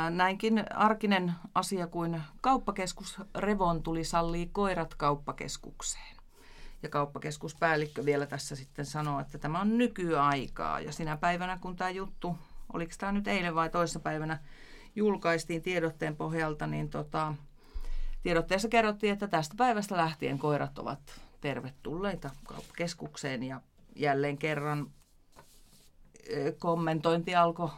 Näinkin 0.10 0.64
arkinen 0.74 1.34
asia 1.56 1.88
kuin 1.88 2.22
kauppakeskus 2.42 3.22
Revontuli 3.36 4.04
sallii 4.04 4.50
koirat 4.52 4.96
kauppakeskukseen. 4.96 6.16
Ja 6.84 6.90
kauppakeskuspäällikkö 6.90 8.06
vielä 8.06 8.26
tässä 8.26 8.56
sitten 8.56 8.86
sanoo, 8.86 9.20
että 9.20 9.38
tämä 9.38 9.62
on 9.62 9.78
nykyaikaa. 9.78 10.80
Ja 10.80 10.92
sinä 10.92 11.18
päivänä, 11.18 11.58
kun 11.58 11.76
tämä 11.76 11.90
juttu, 11.90 12.38
oliko 12.74 12.92
tämä 12.98 13.12
nyt 13.12 13.28
eilen 13.28 13.56
vai 13.56 13.70
toisessa 13.70 14.00
päivänä, 14.00 14.40
julkaistiin 14.96 15.62
tiedotteen 15.62 16.16
pohjalta, 16.16 16.68
niin 16.68 16.90
tota, 16.90 17.34
tiedotteessa 18.24 18.68
kerrottiin, 18.68 19.14
että 19.14 19.28
tästä 19.28 19.56
päivästä 19.58 19.98
lähtien 19.98 20.40
koirat 20.40 20.80
ovat 20.80 21.22
tervetulleita 21.42 22.30
kauppakeskukseen 22.48 23.44
ja 23.44 23.62
jälleen 23.96 24.38
kerran 24.38 24.92
kommentointi 26.60 27.36
alkoi 27.36 27.70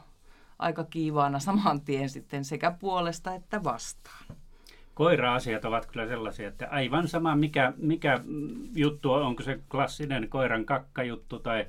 aika 0.59 0.83
kiivaana 0.83 1.39
saman 1.39 1.81
tien 1.81 2.09
sitten 2.09 2.45
sekä 2.45 2.71
puolesta 2.71 3.33
että 3.33 3.63
vastaan. 3.63 4.25
Koira-asiat 4.93 5.65
ovat 5.65 5.85
kyllä 5.85 6.07
sellaisia, 6.07 6.47
että 6.47 6.67
aivan 6.71 7.07
sama 7.07 7.35
mikä, 7.35 7.73
mikä 7.77 8.19
juttu 8.75 9.13
on, 9.13 9.23
onko 9.23 9.43
se 9.43 9.59
klassinen 9.71 10.29
koiran 10.29 10.65
kakkajuttu 10.65 11.39
tai, 11.39 11.65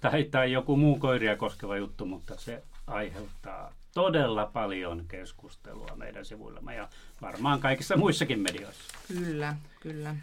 tai, 0.00 0.24
tai 0.24 0.52
joku 0.52 0.76
muu 0.76 0.98
koiria 0.98 1.36
koskeva 1.36 1.76
juttu, 1.76 2.06
mutta 2.06 2.34
se 2.36 2.62
aiheuttaa 2.86 3.72
todella 3.94 4.46
paljon 4.46 5.04
keskustelua 5.08 5.96
meidän 5.96 6.24
sivuillamme 6.24 6.74
ja 6.74 6.88
varmaan 7.22 7.60
kaikissa 7.60 7.96
muissakin 7.96 8.40
medioissa. 8.40 8.98
Kyllä, 9.08 9.56
kyllä. 9.80 10.16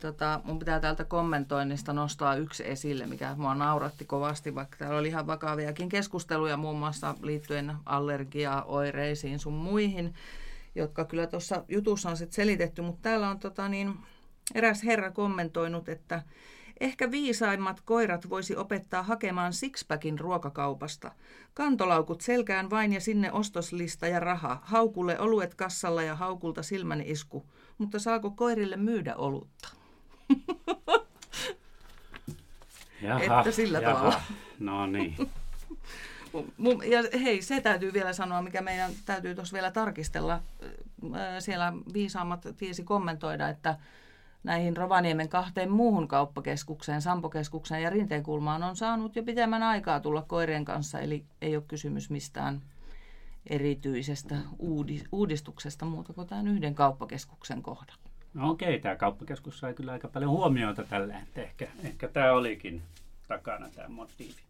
Tota, 0.00 0.40
mun 0.44 0.58
pitää 0.58 0.80
täältä 0.80 1.04
kommentoinnista 1.04 1.92
nostaa 1.92 2.34
yksi 2.34 2.70
esille, 2.70 3.06
mikä 3.06 3.34
mua 3.36 3.54
nauratti 3.54 4.04
kovasti, 4.04 4.54
vaikka 4.54 4.76
täällä 4.76 4.98
oli 4.98 5.08
ihan 5.08 5.26
vakaviakin 5.26 5.88
keskusteluja 5.88 6.56
muun 6.56 6.78
muassa 6.78 7.14
liittyen 7.22 7.76
allergiaoireisiin 7.86 9.38
sun 9.38 9.52
muihin, 9.52 10.14
jotka 10.74 11.04
kyllä 11.04 11.26
tuossa 11.26 11.64
jutussa 11.68 12.10
on 12.10 12.16
sitten 12.16 12.34
selitetty, 12.34 12.82
mutta 12.82 13.02
täällä 13.02 13.30
on 13.30 13.38
tota 13.38 13.68
niin, 13.68 13.94
eräs 14.54 14.84
herra 14.84 15.10
kommentoinut, 15.10 15.88
että 15.88 16.22
Ehkä 16.80 17.10
viisaimmat 17.10 17.80
koirat 17.80 18.30
voisi 18.30 18.56
opettaa 18.56 19.02
hakemaan 19.02 19.52
sixpackin 19.52 20.18
ruokakaupasta. 20.18 21.12
Kantolaukut 21.54 22.20
selkään 22.20 22.70
vain 22.70 22.92
ja 22.92 23.00
sinne 23.00 23.32
ostoslista 23.32 24.06
ja 24.06 24.20
raha. 24.20 24.60
Haukulle 24.62 25.18
oluet 25.18 25.54
kassalla 25.54 26.02
ja 26.02 26.14
haukulta 26.14 26.62
silmän 26.62 27.00
isku. 27.00 27.46
Mutta 27.78 27.98
saako 27.98 28.30
koirille 28.30 28.76
myydä 28.76 29.16
olutta? 29.16 29.79
Jaha, 33.02 33.38
että 33.38 33.50
sillä 33.50 33.78
jaha. 33.78 33.94
tavalla. 33.94 34.20
No 34.58 34.86
niin. 34.86 35.16
Ja 36.90 37.18
hei, 37.20 37.42
se 37.42 37.60
täytyy 37.60 37.92
vielä 37.92 38.12
sanoa, 38.12 38.42
mikä 38.42 38.60
meidän 38.60 38.90
täytyy 39.04 39.34
tuossa 39.34 39.54
vielä 39.54 39.70
tarkistella. 39.70 40.40
Siellä 41.38 41.72
viisaammat 41.92 42.46
tiesi 42.56 42.84
kommentoida, 42.84 43.48
että 43.48 43.78
näihin 44.44 44.76
Rovaniemen 44.76 45.28
kahteen 45.28 45.70
muuhun 45.70 46.08
kauppakeskukseen, 46.08 47.02
Sampokeskukseen 47.02 47.82
ja 47.82 47.90
Rinteenkulmaan 47.90 48.62
on 48.62 48.76
saanut 48.76 49.16
jo 49.16 49.22
pitemmän 49.22 49.62
aikaa 49.62 50.00
tulla 50.00 50.22
koirien 50.22 50.64
kanssa, 50.64 51.00
eli 51.00 51.24
ei 51.42 51.56
ole 51.56 51.64
kysymys 51.68 52.10
mistään 52.10 52.62
erityisestä 53.46 54.36
uudistuksesta 55.12 55.84
muuta 55.84 56.12
kuin 56.12 56.26
tämän 56.26 56.48
yhden 56.48 56.74
kauppakeskuksen 56.74 57.62
kohdalla. 57.62 58.09
No 58.34 58.50
okei, 58.50 58.80
tämä 58.80 58.96
kauppakeskus 58.96 59.58
sai 59.58 59.74
kyllä 59.74 59.92
aika 59.92 60.08
paljon 60.08 60.30
huomiota 60.30 60.84
tällä, 60.84 61.18
että 61.18 61.42
ehkä, 61.42 61.68
ehkä 61.84 62.08
tämä 62.08 62.32
olikin 62.32 62.82
takana 63.28 63.68
tämä 63.74 63.88
motiivi. 63.88 64.40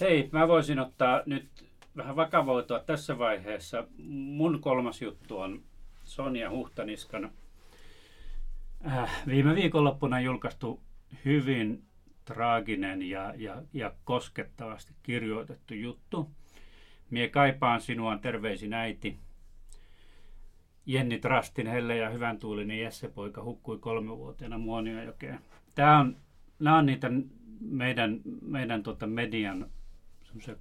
Hei, 0.00 0.28
mä 0.32 0.48
voisin 0.48 0.78
ottaa 0.78 1.22
nyt 1.26 1.48
vähän 1.96 2.16
vakavoitua 2.16 2.78
tässä 2.78 3.18
vaiheessa. 3.18 3.84
Mun 4.08 4.60
kolmas 4.60 5.02
juttu 5.02 5.38
on 5.38 5.62
Sonja 6.04 6.50
Huhtaniskan 6.50 7.30
äh, 8.86 9.22
viime 9.26 9.54
viikonloppuna 9.54 10.20
julkaistu 10.20 10.80
hyvin 11.24 11.82
traaginen 12.24 13.02
ja, 13.02 13.34
ja, 13.36 13.62
ja 13.72 13.92
koskettavasti 14.04 14.94
kirjoitettu 15.02 15.74
juttu. 15.74 16.30
Mie 17.10 17.28
kaipaan 17.28 17.80
sinua, 17.80 18.18
terveisin 18.18 18.74
äiti. 18.74 19.18
Jenni 20.90 21.18
Trastin 21.18 21.66
helle 21.66 21.96
ja 21.96 22.10
hyvän 22.10 22.38
tuulinen 22.38 22.78
Jesse-poika 22.78 23.44
hukkui 23.44 23.78
kolmevuotiaana 23.78 24.58
Muoniojokeen. 24.58 25.40
Tämä 25.74 25.98
on, 25.98 26.16
nämä 26.58 26.78
on 26.78 26.86
niitä 26.86 27.10
meidän, 27.60 28.20
meidän 28.42 28.82
tuota 28.82 29.06
median 29.06 29.70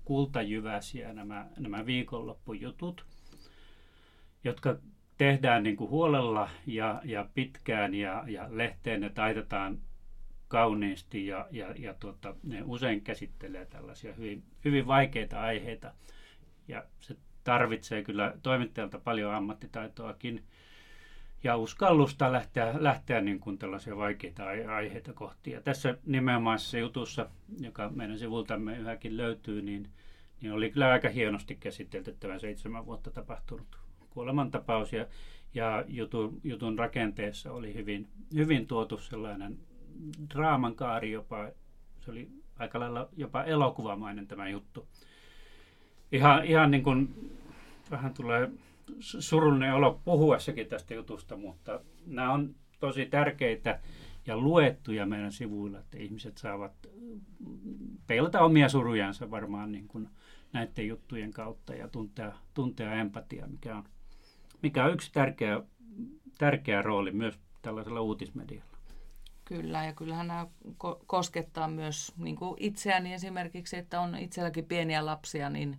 kultajyväsiä 0.06 1.14
nämä, 1.14 1.48
nämä 1.60 1.86
viikonloppujutut, 1.86 3.06
jotka 4.44 4.78
tehdään 5.18 5.64
niin 5.64 5.78
kuin 5.78 5.90
huolella 5.90 6.50
ja, 6.66 7.02
ja 7.04 7.30
pitkään 7.34 7.94
ja, 7.94 8.24
ja 8.28 8.48
lehteen 8.50 9.02
ne 9.02 9.10
taitetaan 9.10 9.80
kauniisti 10.48 11.28
ja, 11.28 11.48
ja, 11.52 11.74
ja 11.78 11.94
tuota, 11.94 12.36
ne 12.44 12.64
usein 12.66 13.02
käsittelee 13.02 13.66
tällaisia 13.66 14.14
hyvin, 14.14 14.44
hyvin 14.66 14.88
vaikeita 14.88 15.42
aiheita. 15.42 15.94
Ja 16.68 16.84
se 17.00 17.16
tarvitsee 17.50 18.04
kyllä 18.04 18.34
toimittajalta 18.44 19.00
paljon 19.00 19.34
ammattitaitoakin 19.34 20.44
ja 21.44 21.58
uskallusta 21.58 22.32
lähteä, 22.32 22.74
lähteä 22.78 23.22
niin 23.22 23.40
kuin 23.40 23.58
tällaisia 23.58 23.98
vaikeita 23.98 24.44
aiheita 24.76 25.14
kohti. 25.14 25.52
Ja 25.52 25.62
tässä 25.62 25.98
nimenomaisessa 26.06 26.78
jutussa, 26.78 27.30
joka 27.60 27.90
meidän 27.90 28.20
sivultamme 28.20 28.78
yhäkin 28.78 29.18
löytyy, 29.18 29.62
niin, 29.62 29.90
niin 30.42 30.54
oli 30.54 30.72
kyllä 30.72 30.92
aika 30.92 31.10
hienosti 31.10 31.56
käsitelty 31.56 32.16
tämä 32.20 32.40
seitsemän 32.40 32.86
vuotta 32.86 33.12
tapahtunut 33.12 33.68
kuolemantapaus 34.10 34.94
ja, 34.94 35.08
ja 35.54 35.84
jutun, 35.88 36.42
jutun 36.44 36.80
rakenteessa 36.80 37.52
oli 37.52 37.74
hyvin, 37.74 38.08
hyvin 38.36 38.68
tuotu 38.68 38.98
sellainen 38.98 39.58
draaman 40.34 40.76
kaari 40.76 41.12
jopa, 41.12 41.50
se 42.00 42.12
oli 42.12 42.30
aika 42.60 42.80
lailla 42.80 43.10
jopa 43.18 43.44
elokuvamainen 43.44 44.28
tämä 44.28 44.50
juttu. 44.50 44.88
Ihan, 46.12 46.46
ihan 46.46 46.72
niin 46.72 46.84
kuin, 46.84 47.30
vähän 47.92 48.14
tulee 48.14 48.50
surullinen 49.00 49.74
olo 49.74 50.02
puhuessakin 50.06 50.68
tästä 50.68 50.94
jutusta, 50.94 51.38
mutta 51.38 51.80
nämä 52.06 52.34
on 52.34 52.56
tosi 52.80 53.06
tärkeitä 53.06 53.80
ja 54.28 54.38
luettuja 54.38 55.06
meidän 55.06 55.32
sivuilla, 55.32 55.80
että 55.80 55.98
ihmiset 55.98 56.38
saavat 56.38 56.72
peilata 58.08 58.40
omia 58.40 58.70
surujansa 58.70 59.32
varmaan 59.32 59.72
niin 59.72 59.88
kuin 59.88 60.10
näiden 60.54 60.88
juttujen 60.88 61.32
kautta 61.32 61.74
ja 61.74 61.88
tuntea, 61.88 62.32
tuntea 62.54 62.94
empatia, 62.94 63.48
mikä 63.48 63.78
on, 63.78 63.84
mikä 64.62 64.86
on 64.86 64.94
yksi 64.94 65.12
tärkeä, 65.14 65.62
tärkeä 66.38 66.82
rooli 66.82 67.12
myös 67.12 67.40
tällaisella 67.62 68.02
uutismedialla. 68.02 68.70
Kyllä, 69.46 69.86
ja 69.86 69.94
kyllähän 69.94 70.28
nämä 70.28 70.48
koskettaa 71.08 71.68
myös 71.68 72.14
niin 72.18 72.36
kuin 72.36 72.56
itseäni 72.60 73.14
esimerkiksi, 73.14 73.78
että 73.78 74.00
on 74.00 74.16
itselläkin 74.16 74.66
pieniä 74.66 75.06
lapsia, 75.06 75.50
niin 75.50 75.78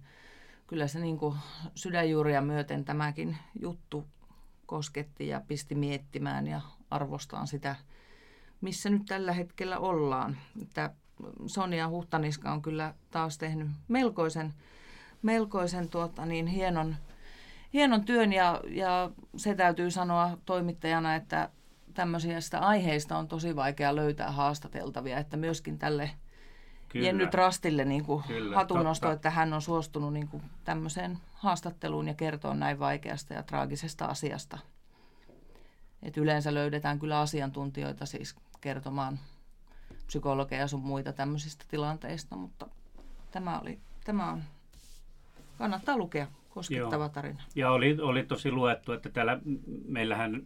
kyllä 0.70 0.86
se 0.86 1.00
niin 1.00 1.18
kuin 1.18 1.36
sydänjuuria 1.74 2.40
myöten 2.40 2.84
tämäkin 2.84 3.36
juttu 3.60 4.04
kosketti 4.66 5.28
ja 5.28 5.40
pisti 5.48 5.74
miettimään 5.74 6.46
ja 6.46 6.60
arvostaan 6.90 7.46
sitä, 7.46 7.76
missä 8.60 8.90
nyt 8.90 9.02
tällä 9.06 9.32
hetkellä 9.32 9.78
ollaan. 9.78 10.36
Että 10.62 10.90
Sonia 11.46 11.88
Huhtaniska 11.88 12.52
on 12.52 12.62
kyllä 12.62 12.94
taas 13.10 13.38
tehnyt 13.38 13.68
melkoisen, 13.88 14.54
melkoisen 15.22 15.88
tuota, 15.88 16.26
niin 16.26 16.46
hienon, 16.46 16.96
hienon 17.72 18.04
työn 18.04 18.32
ja, 18.32 18.60
ja 18.68 19.10
se 19.36 19.54
täytyy 19.54 19.90
sanoa 19.90 20.38
toimittajana, 20.46 21.14
että 21.14 21.50
tämmöisistä 21.94 22.58
aiheista 22.58 23.18
on 23.18 23.28
tosi 23.28 23.56
vaikea 23.56 23.96
löytää 23.96 24.30
haastateltavia, 24.30 25.18
että 25.18 25.36
myöskin 25.36 25.78
tälle 25.78 26.10
Kyllä. 26.92 27.06
Jenny 27.06 27.26
Trastille 27.26 27.84
niin 27.84 28.04
kuin 28.04 28.24
Kyllä, 28.26 28.56
hatunnosto, 28.56 29.06
totta. 29.06 29.12
että 29.12 29.30
hän 29.30 29.52
on 29.52 29.62
suostunut 29.62 30.12
niin 30.12 30.28
kuin 30.28 30.42
tämmöiseen 30.64 31.18
haastatteluun 31.32 32.08
ja 32.08 32.14
kertoo 32.14 32.54
näin 32.54 32.78
vaikeasta 32.78 33.34
ja 33.34 33.42
traagisesta 33.42 34.04
asiasta. 34.04 34.58
Et 36.02 36.16
yleensä 36.16 36.54
löydetään 36.54 36.98
kyllä 36.98 37.20
asiantuntijoita 37.20 38.06
siis 38.06 38.36
kertomaan 38.60 39.18
psykologeja 40.06 40.68
sun 40.68 40.80
muita 40.80 41.12
tämmöisistä 41.12 41.64
tilanteista, 41.68 42.36
mutta 42.36 42.66
tämä, 43.30 43.58
oli, 43.60 43.78
tämä 44.04 44.32
on, 44.32 44.42
kannattaa 45.58 45.96
lukea, 45.96 46.26
koskettava 46.48 47.04
Joo. 47.04 47.08
tarina. 47.08 47.42
Ja 47.54 47.70
oli, 47.70 47.96
oli 48.00 48.22
tosi 48.22 48.52
luettu, 48.52 48.92
että 48.92 49.08
täällä 49.08 49.38
meillähän 49.84 50.42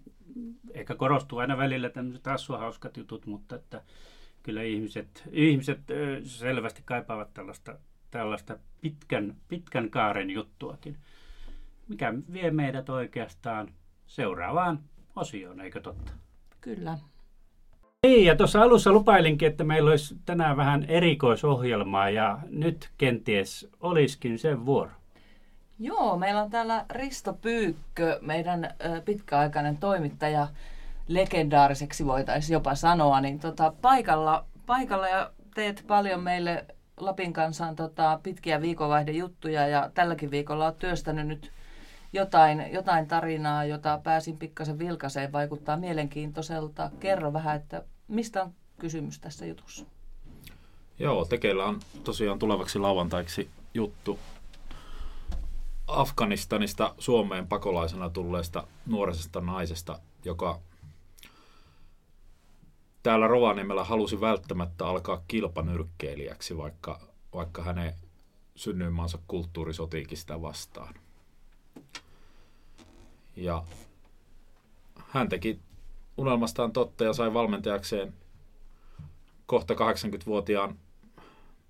ehkä 0.74 0.94
korostuu 0.94 1.38
aina 1.38 1.56
välillä 1.56 1.90
tämmöiset 1.90 2.26
hassuhauskat 2.26 2.96
jutut, 2.96 3.26
mutta 3.26 3.56
että 3.56 3.82
kyllä 4.44 4.62
ihmiset, 4.62 5.22
ihmiset 5.32 5.80
selvästi 6.22 6.82
kaipaavat 6.84 7.34
tällaista, 7.34 7.78
tällaista 8.10 8.58
pitkän, 8.80 9.36
pitkän 9.48 9.90
kaaren 9.90 10.30
juttuakin, 10.30 10.96
mikä 11.88 12.14
vie 12.32 12.50
meidät 12.50 12.88
oikeastaan 12.88 13.68
seuraavaan 14.06 14.80
osioon, 15.16 15.60
eikö 15.60 15.80
totta? 15.80 16.12
Kyllä. 16.60 16.98
Niin, 18.02 18.24
ja 18.24 18.36
tuossa 18.36 18.62
alussa 18.62 18.92
lupailinkin, 18.92 19.48
että 19.48 19.64
meillä 19.64 19.90
olisi 19.90 20.16
tänään 20.24 20.56
vähän 20.56 20.84
erikoisohjelmaa, 20.88 22.10
ja 22.10 22.38
nyt 22.50 22.90
kenties 22.98 23.68
olisikin 23.80 24.38
sen 24.38 24.66
vuoro. 24.66 24.90
Joo, 25.78 26.18
meillä 26.18 26.42
on 26.42 26.50
täällä 26.50 26.86
Risto 26.90 27.32
Pyykkö, 27.32 28.18
meidän 28.22 28.74
pitkäaikainen 29.04 29.76
toimittaja, 29.76 30.48
legendaariseksi 31.08 32.06
voitaisiin 32.06 32.54
jopa 32.54 32.74
sanoa, 32.74 33.20
niin 33.20 33.40
tota, 33.40 33.72
paikalla, 33.82 34.44
paikalla 34.66 35.08
ja 35.08 35.30
teet 35.54 35.84
paljon 35.86 36.22
meille 36.22 36.66
Lapin 36.96 37.32
kansaan 37.32 37.76
tota, 37.76 38.20
pitkiä 38.22 38.60
viikonvaihdejuttuja 38.60 39.66
ja 39.66 39.90
tälläkin 39.94 40.30
viikolla 40.30 40.64
olet 40.64 40.78
työstänyt 40.78 41.26
nyt 41.26 41.52
jotain, 42.12 42.72
jotain 42.72 43.06
tarinaa, 43.06 43.64
jota 43.64 44.00
pääsin 44.02 44.36
pikkasen 44.36 44.78
vilkaseen, 44.78 45.32
vaikuttaa 45.32 45.76
mielenkiintoiselta. 45.76 46.90
Kerro 47.00 47.32
vähän, 47.32 47.56
että 47.56 47.82
mistä 48.08 48.42
on 48.42 48.54
kysymys 48.78 49.20
tässä 49.20 49.46
jutussa? 49.46 49.86
Joo, 50.98 51.24
tekeillä 51.24 51.64
on 51.64 51.80
tosiaan 52.04 52.38
tulevaksi 52.38 52.78
lauantaiksi 52.78 53.50
juttu 53.74 54.18
Afganistanista 55.86 56.94
Suomeen 56.98 57.46
pakolaisena 57.46 58.10
tulleesta 58.10 58.66
nuorisesta 58.86 59.40
naisesta, 59.40 59.98
joka 60.24 60.60
täällä 63.04 63.26
Rovaniemellä 63.26 63.84
halusi 63.84 64.20
välttämättä 64.20 64.86
alkaa 64.86 65.24
kilpanyrkkeilijäksi, 65.28 66.56
vaikka, 66.56 67.00
vaikka 67.34 67.62
hänen 67.62 67.94
synnyinmaansa 68.54 69.18
kulttuuri 69.28 69.74
sotiikin 69.74 70.18
sitä 70.18 70.42
vastaan. 70.42 70.94
Ja 73.36 73.64
hän 75.08 75.28
teki 75.28 75.60
unelmastaan 76.16 76.72
totta 76.72 77.04
ja 77.04 77.12
sai 77.12 77.34
valmentajakseen 77.34 78.14
kohta 79.46 79.74
80-vuotiaan 79.74 80.78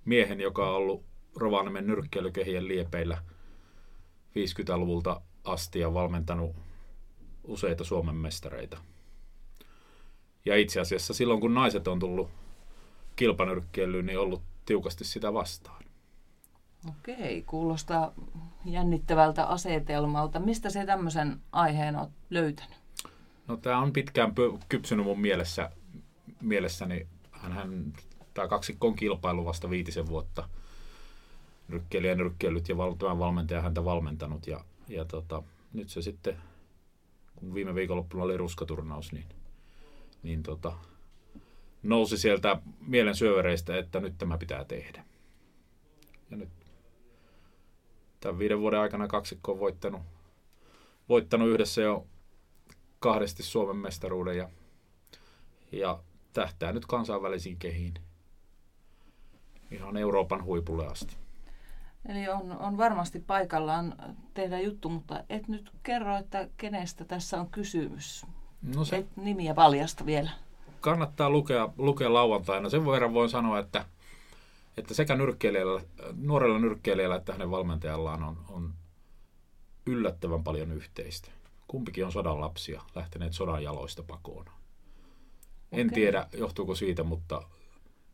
miehen, 0.04 0.40
joka 0.40 0.70
on 0.70 0.76
ollut 0.76 1.04
Rovaniemen 1.36 1.86
nyrkkeilykehien 1.86 2.68
liepeillä 2.68 3.22
50-luvulta 4.30 5.20
asti 5.44 5.78
ja 5.78 5.94
valmentanut 5.94 6.56
useita 7.44 7.84
Suomen 7.84 8.16
mestareita. 8.16 8.93
Ja 10.44 10.56
itse 10.56 10.80
asiassa 10.80 11.14
silloin, 11.14 11.40
kun 11.40 11.54
naiset 11.54 11.88
on 11.88 11.98
tullut 11.98 12.30
kilpanyrkkeilyyn, 13.16 14.06
niin 14.06 14.18
ollut 14.18 14.42
tiukasti 14.66 15.04
sitä 15.04 15.32
vastaan. 15.32 15.84
Okei, 16.88 17.42
kuulostaa 17.42 18.12
jännittävältä 18.64 19.44
asetelmalta. 19.46 20.40
Mistä 20.40 20.70
se 20.70 20.86
tämmöisen 20.86 21.40
aiheen 21.52 21.96
on 21.96 22.10
löytänyt? 22.30 22.76
No 23.46 23.56
tämä 23.56 23.78
on 23.78 23.92
pitkään 23.92 24.34
kypsynyt 24.68 25.06
mun 25.06 25.20
mielessä, 25.20 25.70
mielessäni. 26.40 27.06
Hänhän, 27.30 27.92
tämä 28.34 28.48
kaksikko 28.48 28.86
on 28.86 28.96
kilpailu 28.96 29.44
vasta 29.44 29.70
viitisen 29.70 30.06
vuotta. 30.06 30.48
Nyrkkeilijä 31.68 32.14
nyrkkeilyt 32.14 32.68
ja 32.68 32.76
tämän 32.98 33.18
valmentaja 33.18 33.62
häntä 33.62 33.84
valmentanut. 33.84 34.46
Ja, 34.46 34.60
ja 34.88 35.04
tota, 35.04 35.42
nyt 35.72 35.88
se 35.88 36.02
sitten, 36.02 36.36
kun 37.36 37.54
viime 37.54 37.74
viikonloppuna 37.74 38.24
oli 38.24 38.36
ruskaturnaus, 38.36 39.12
niin 39.12 39.26
niin 40.24 40.42
tota, 40.42 40.72
nousi 41.82 42.18
sieltä 42.18 42.60
mielen 42.80 43.14
syövereistä, 43.14 43.78
että 43.78 44.00
nyt 44.00 44.18
tämä 44.18 44.38
pitää 44.38 44.64
tehdä. 44.64 45.04
Ja 46.30 46.36
nyt 46.36 46.48
tämän 48.20 48.38
viiden 48.38 48.60
vuoden 48.60 48.80
aikana 48.80 49.08
kaksikko 49.08 49.52
on 49.52 49.58
voittanut, 49.58 50.02
voittanut 51.08 51.48
yhdessä 51.48 51.80
jo 51.82 52.06
kahdesti 53.00 53.42
Suomen 53.42 53.76
mestaruuden 53.76 54.36
ja, 54.36 54.48
ja 55.72 56.02
tähtää 56.32 56.72
nyt 56.72 56.86
kansainvälisiin 56.86 57.56
kehiin 57.56 57.94
ihan 59.70 59.96
Euroopan 59.96 60.44
huipulle 60.44 60.86
asti. 60.86 61.16
Eli 62.08 62.28
on, 62.28 62.58
on 62.58 62.78
varmasti 62.78 63.20
paikallaan 63.20 63.94
tehdä 64.34 64.60
juttu, 64.60 64.88
mutta 64.88 65.24
et 65.28 65.48
nyt 65.48 65.70
kerro, 65.82 66.16
että 66.16 66.48
kenestä 66.56 67.04
tässä 67.04 67.40
on 67.40 67.50
kysymys. 67.50 68.26
No 68.64 68.84
se, 68.84 68.96
Et 68.96 69.16
nimiä 69.16 69.54
paljasta 69.54 70.06
vielä. 70.06 70.30
kannattaa 70.80 71.30
lukea, 71.30 71.68
lukea 71.78 72.12
lauantaina. 72.12 72.70
Sen 72.70 72.86
verran 72.86 73.14
voin 73.14 73.30
sanoa, 73.30 73.58
että, 73.58 73.84
että 74.76 74.94
sekä 74.94 75.16
nyrkkeilijällä, 75.16 75.82
nuorella 76.16 76.58
nyrkkeilijällä 76.58 77.16
että 77.16 77.32
hänen 77.32 77.50
valmentajallaan 77.50 78.22
on, 78.22 78.36
on 78.48 78.74
yllättävän 79.86 80.44
paljon 80.44 80.72
yhteistä. 80.72 81.30
Kumpikin 81.68 82.04
on 82.04 82.12
sodan 82.12 82.40
lapsia, 82.40 82.82
lähteneet 82.94 83.32
sodan 83.32 83.62
jaloista 83.62 84.02
pakoon. 84.02 84.44
En 85.72 85.86
Okei. 85.86 85.94
tiedä, 85.94 86.28
johtuuko 86.32 86.74
siitä, 86.74 87.02
mutta 87.02 87.42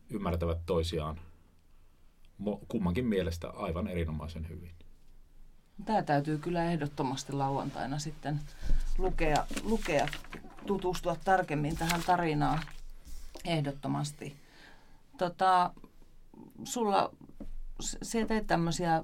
ymmärtävät 0.09 0.57
toisiaan 0.65 1.19
kummankin 2.67 3.05
mielestä 3.05 3.49
aivan 3.49 3.87
erinomaisen 3.87 4.49
hyvin. 4.49 4.71
Tämä 5.85 6.03
täytyy 6.03 6.37
kyllä 6.37 6.63
ehdottomasti 6.63 7.33
lauantaina 7.33 7.99
sitten 7.99 8.39
lukea, 8.97 9.45
lukea 9.63 10.07
tutustua 10.65 11.15
tarkemmin 11.25 11.77
tähän 11.77 12.01
tarinaan 12.05 12.59
ehdottomasti. 13.45 14.35
Tota, 15.17 15.73
sulla, 16.63 17.11
s- 17.81 17.97
sä 18.01 18.25
teet 18.25 18.47
tämmöisiä 18.47 19.03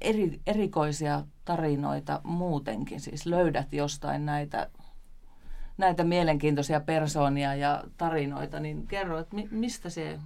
eri, 0.00 0.40
erikoisia 0.46 1.24
tarinoita 1.44 2.20
muutenkin, 2.24 3.00
siis 3.00 3.26
löydät 3.26 3.72
jostain 3.72 4.26
näitä, 4.26 4.70
näitä 5.78 6.04
mielenkiintoisia 6.04 6.80
persoonia 6.80 7.54
ja 7.54 7.84
tarinoita, 7.96 8.60
niin 8.60 8.86
kerro, 8.86 9.18
että 9.18 9.34
mi, 9.34 9.48
mistä, 9.50 9.90
se, 9.90 10.18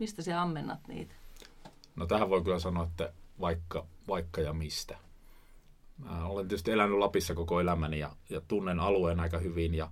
mistä 0.00 0.22
sä 0.22 0.42
ammennat 0.42 0.80
niitä? 0.88 1.14
No 1.96 2.06
tähän 2.06 2.30
voi 2.30 2.42
kyllä 2.42 2.58
sanoa, 2.58 2.84
että 2.84 3.12
vaikka, 3.40 3.86
vaikka 4.08 4.40
ja 4.40 4.52
mistä. 4.52 4.96
Mä 5.98 6.26
olen 6.26 6.48
tietysti 6.48 6.70
elänyt 6.70 6.98
Lapissa 6.98 7.34
koko 7.34 7.60
elämäni 7.60 7.98
ja, 7.98 8.16
ja 8.30 8.40
tunnen 8.48 8.80
alueen 8.80 9.20
aika 9.20 9.38
hyvin 9.38 9.74
ja 9.74 9.90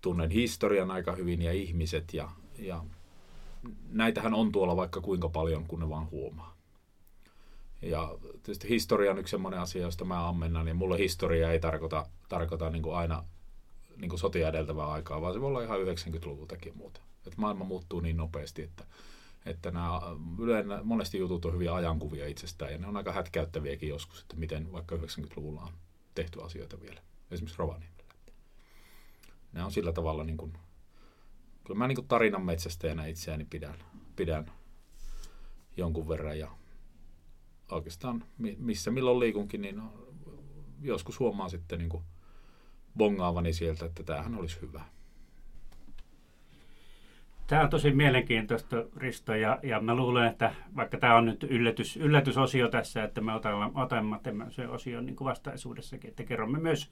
tunnen 0.00 0.30
historian 0.30 0.90
aika 0.90 1.12
hyvin 1.12 1.42
ja 1.42 1.52
ihmiset 1.52 2.14
ja, 2.14 2.30
ja 2.58 2.84
näitähän 3.88 4.34
on 4.34 4.52
tuolla 4.52 4.76
vaikka 4.76 5.00
kuinka 5.00 5.28
paljon, 5.28 5.66
kun 5.66 5.80
ne 5.80 5.88
vaan 5.88 6.10
huomaa. 6.10 6.56
Ja 7.82 8.18
tietysti 8.22 8.68
historia 8.68 9.10
on 9.10 9.18
yksi 9.18 9.30
sellainen 9.30 9.60
asia, 9.60 9.82
josta 9.82 10.04
mä 10.04 10.28
ammennan, 10.28 10.68
ja 10.68 10.74
mulle 10.74 10.98
historia 10.98 11.52
ei 11.52 11.60
tarkoita, 11.60 12.06
tarkoita 12.28 12.70
niin 12.70 12.82
kuin 12.82 12.96
aina 12.96 13.24
niin 13.96 14.18
sotia 14.18 14.48
edeltävää 14.48 14.86
aikaa, 14.86 15.20
vaan 15.20 15.34
se 15.34 15.40
voi 15.40 15.48
olla 15.48 15.62
ihan 15.62 15.80
90-luvultakin 15.80 16.76
muuta. 16.76 17.00
Että 17.26 17.40
maailma 17.40 17.64
muuttuu 17.64 18.00
niin 18.00 18.16
nopeasti, 18.16 18.62
että, 18.62 18.84
että 19.46 19.70
nämä 19.70 20.00
yleensä, 20.38 20.80
monesti 20.82 21.18
jutut 21.18 21.44
on 21.44 21.54
hyviä 21.54 21.74
ajankuvia 21.74 22.26
itsestään, 22.26 22.72
ja 22.72 22.78
ne 22.78 22.86
on 22.86 22.96
aika 22.96 23.12
hätkäyttäviäkin 23.12 23.88
joskus, 23.88 24.20
että 24.20 24.36
miten 24.36 24.72
vaikka 24.72 24.96
90-luvulla 24.96 25.60
on 25.60 25.72
tehty 26.14 26.42
asioita 26.42 26.80
vielä, 26.80 27.00
esimerkiksi 27.30 27.58
Rovaniemellä. 27.58 28.00
Ne 29.52 29.64
on 29.64 29.72
sillä 29.72 29.92
tavalla, 29.92 30.24
niin 30.24 30.36
kuin, 30.36 30.52
kyllä 31.64 31.78
mä 31.78 31.88
niin 31.88 31.96
kuin 31.96 32.08
tarinan 32.08 32.42
metsästäjänä 32.42 33.06
itseäni 33.06 33.44
pidän, 33.44 33.74
pidän 34.16 34.52
jonkun 35.76 36.08
verran, 36.08 36.38
ja 36.38 36.50
oikeastaan 37.70 38.24
mi- 38.38 38.56
missä 38.58 38.90
milloin 38.90 39.20
liikunkin, 39.20 39.60
niin 39.62 39.82
joskus 40.80 41.20
huomaan 41.20 41.50
sitten 41.50 41.78
niin 41.78 41.88
kuin 41.88 42.04
bongaavani 42.96 43.52
sieltä, 43.52 43.86
että 43.86 44.02
tämähän 44.02 44.34
olisi 44.34 44.60
hyvä. 44.60 44.84
Tämä 47.50 47.62
on 47.62 47.70
tosi 47.70 47.92
mielenkiintoista, 47.92 48.76
Risto, 48.96 49.34
ja, 49.34 49.58
ja 49.62 49.80
mä 49.80 49.94
luulen, 49.94 50.26
että 50.26 50.54
vaikka 50.76 50.98
tämä 50.98 51.16
on 51.16 51.24
nyt 51.24 51.42
yllätys, 51.42 51.96
yllätysosio 51.96 52.68
tässä, 52.68 53.04
että 53.04 53.20
me 53.20 53.34
otamme, 53.34 53.80
otamme 53.82 54.20
tämmöisen 54.22 54.70
osion 54.70 55.06
niin 55.06 55.16
vastaisuudessakin, 55.24 56.10
että 56.10 56.24
kerromme 56.24 56.58
myös 56.58 56.90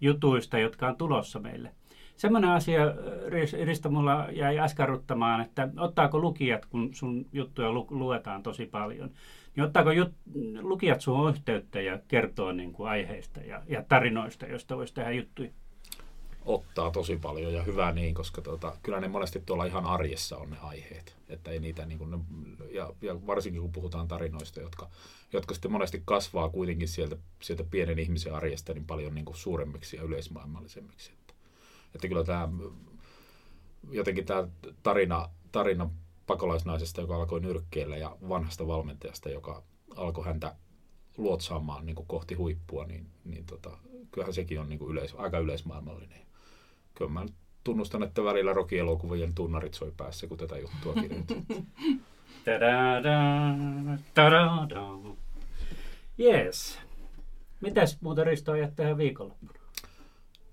jutuista, 0.00 0.58
jotka 0.58 0.88
on 0.88 0.96
tulossa 0.96 1.40
meille. 1.40 1.70
Semmoinen 2.16 2.50
asia, 2.50 2.86
Ris- 3.28 3.64
Risto, 3.64 3.90
mulla 3.90 4.28
jäi 4.32 4.58
askarruttamaan, 4.58 5.40
että 5.40 5.68
ottaako 5.76 6.18
lukijat, 6.18 6.66
kun 6.66 6.94
sun 6.94 7.26
juttuja 7.32 7.72
lu- 7.72 7.86
luetaan 7.90 8.42
tosi 8.42 8.66
paljon, 8.66 9.10
niin 9.56 9.64
ottaako 9.64 9.90
jut- 9.90 10.60
lukijat 10.60 11.00
sun 11.00 11.30
yhteyttä 11.30 11.80
ja 11.80 11.98
kertoo 12.08 12.52
niin 12.52 12.72
kuin 12.72 12.88
aiheista 12.88 13.40
ja, 13.40 13.62
ja 13.68 13.82
tarinoista, 13.88 14.46
joista 14.46 14.76
voisi 14.76 14.94
tehdä 14.94 15.10
juttuja? 15.10 15.50
Ottaa 16.46 16.90
tosi 16.90 17.16
paljon 17.16 17.52
ja 17.52 17.62
hyvä 17.62 17.92
niin, 17.92 18.14
koska 18.14 18.42
tota, 18.42 18.76
kyllä 18.82 19.00
ne 19.00 19.08
monesti 19.08 19.42
tuolla 19.46 19.64
ihan 19.64 19.84
arjessa 19.84 20.36
on 20.36 20.50
ne 20.50 20.56
aiheet. 20.58 21.16
Että 21.28 21.50
ei 21.50 21.60
niitä 21.60 21.86
niin 21.86 21.98
kuin 21.98 22.10
ne, 22.10 22.18
ja, 22.70 22.92
ja, 23.02 23.26
varsinkin 23.26 23.62
kun 23.62 23.72
puhutaan 23.72 24.08
tarinoista, 24.08 24.60
jotka, 24.60 24.90
jotka 25.32 25.54
sitten 25.54 25.72
monesti 25.72 26.02
kasvaa 26.04 26.48
kuitenkin 26.48 26.88
sieltä, 26.88 27.16
sieltä 27.42 27.64
pienen 27.64 27.98
ihmisen 27.98 28.34
arjesta 28.34 28.74
niin 28.74 28.86
paljon 28.86 29.14
niin 29.14 29.24
kuin 29.24 29.36
suuremmiksi 29.36 29.96
ja 29.96 30.02
yleismaailmallisemmiksi. 30.02 31.12
Että, 31.12 31.34
että 31.94 32.08
kyllä 32.08 32.24
tämä 32.24 32.48
jotenkin 33.90 34.26
tämä 34.26 34.48
tarina, 34.82 35.28
tarina 35.52 35.90
pakolaisnaisesta, 36.26 37.00
joka 37.00 37.16
alkoi 37.16 37.40
nyrkkeellä 37.40 37.96
ja 37.96 38.16
vanhasta 38.28 38.66
valmentajasta, 38.66 39.28
joka 39.30 39.62
alkoi 39.96 40.24
häntä 40.24 40.56
luotsaamaan 41.16 41.86
niin 41.86 41.96
kuin 41.96 42.08
kohti 42.08 42.34
huippua, 42.34 42.84
niin, 42.84 43.06
niin 43.24 43.46
tota, 43.46 43.78
kyllähän 44.10 44.34
sekin 44.34 44.60
on 44.60 44.68
niin 44.68 44.78
kuin 44.78 44.92
yleis, 44.92 45.14
aika 45.14 45.38
yleismaailmallinen. 45.38 46.24
Kyllä 46.94 47.10
mä 47.10 47.26
tunnustan, 47.64 48.02
että 48.02 48.24
välillä 48.24 48.52
rokielokuvien 48.52 49.34
tunnarit 49.34 49.74
soi 49.74 49.92
päässä, 49.96 50.26
kun 50.26 50.38
tätä 50.38 50.58
juttua 50.58 50.94
kirjoitin. 50.94 51.46
Yes. 56.20 56.78
Mitäs 57.60 58.00
muuta 58.00 58.24
Risto 58.24 58.52
ajat 58.52 58.76
tähän 58.76 58.98
viikonloppuna? 58.98 59.52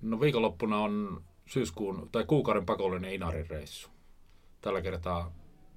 No 0.01 0.19
viikonloppuna 0.19 0.77
on 0.77 1.23
syyskuun 1.45 2.09
tai 2.11 2.23
kuukauden 2.25 2.65
pakollinen 2.65 3.13
Inarin 3.13 3.49
reissu. 3.49 3.89
Tällä 4.61 4.81
kertaa 4.81 5.31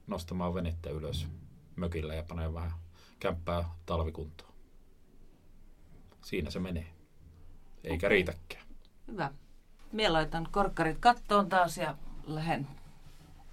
nostamaan 0.06 0.54
venettä 0.54 0.90
ylös 0.90 1.28
mökillä 1.76 2.14
ja 2.14 2.24
panee 2.28 2.54
vähän 2.54 2.72
kämppää 3.20 3.64
talvikuntoon. 3.86 4.54
Siinä 6.22 6.50
se 6.50 6.60
menee. 6.60 6.86
Eikä 7.84 8.08
riitäkään. 8.08 8.66
Hyvä. 9.08 9.30
Mie 9.94 10.08
laitan 10.08 10.48
korkkarit 10.50 10.96
kattoon 11.00 11.48
taas 11.48 11.78
ja 11.78 11.94
lähden 12.26 12.66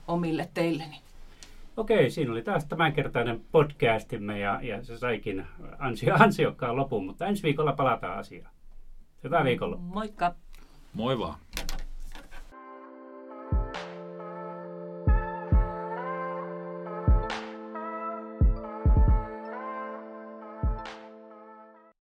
omille 0.07 0.49
teilleni. 0.53 1.01
Okei, 1.77 2.11
siinä 2.11 2.31
oli 2.31 2.41
taas 2.41 2.65
tämänkertainen 2.65 3.41
podcastimme 3.51 4.39
ja, 4.39 4.59
ja 4.63 4.83
se 4.83 4.97
saikin 4.97 5.47
ansio, 5.79 6.15
ansiokkaan 6.23 6.75
lopun, 6.75 7.05
mutta 7.05 7.25
ensi 7.25 7.43
viikolla 7.43 7.73
palataan 7.73 8.19
asiaan. 8.19 8.51
Hyvää 9.23 9.43
viikonloppua. 9.43 9.93
Moikka! 9.93 10.35
Moi 10.93 11.19
vaan. 11.19 11.39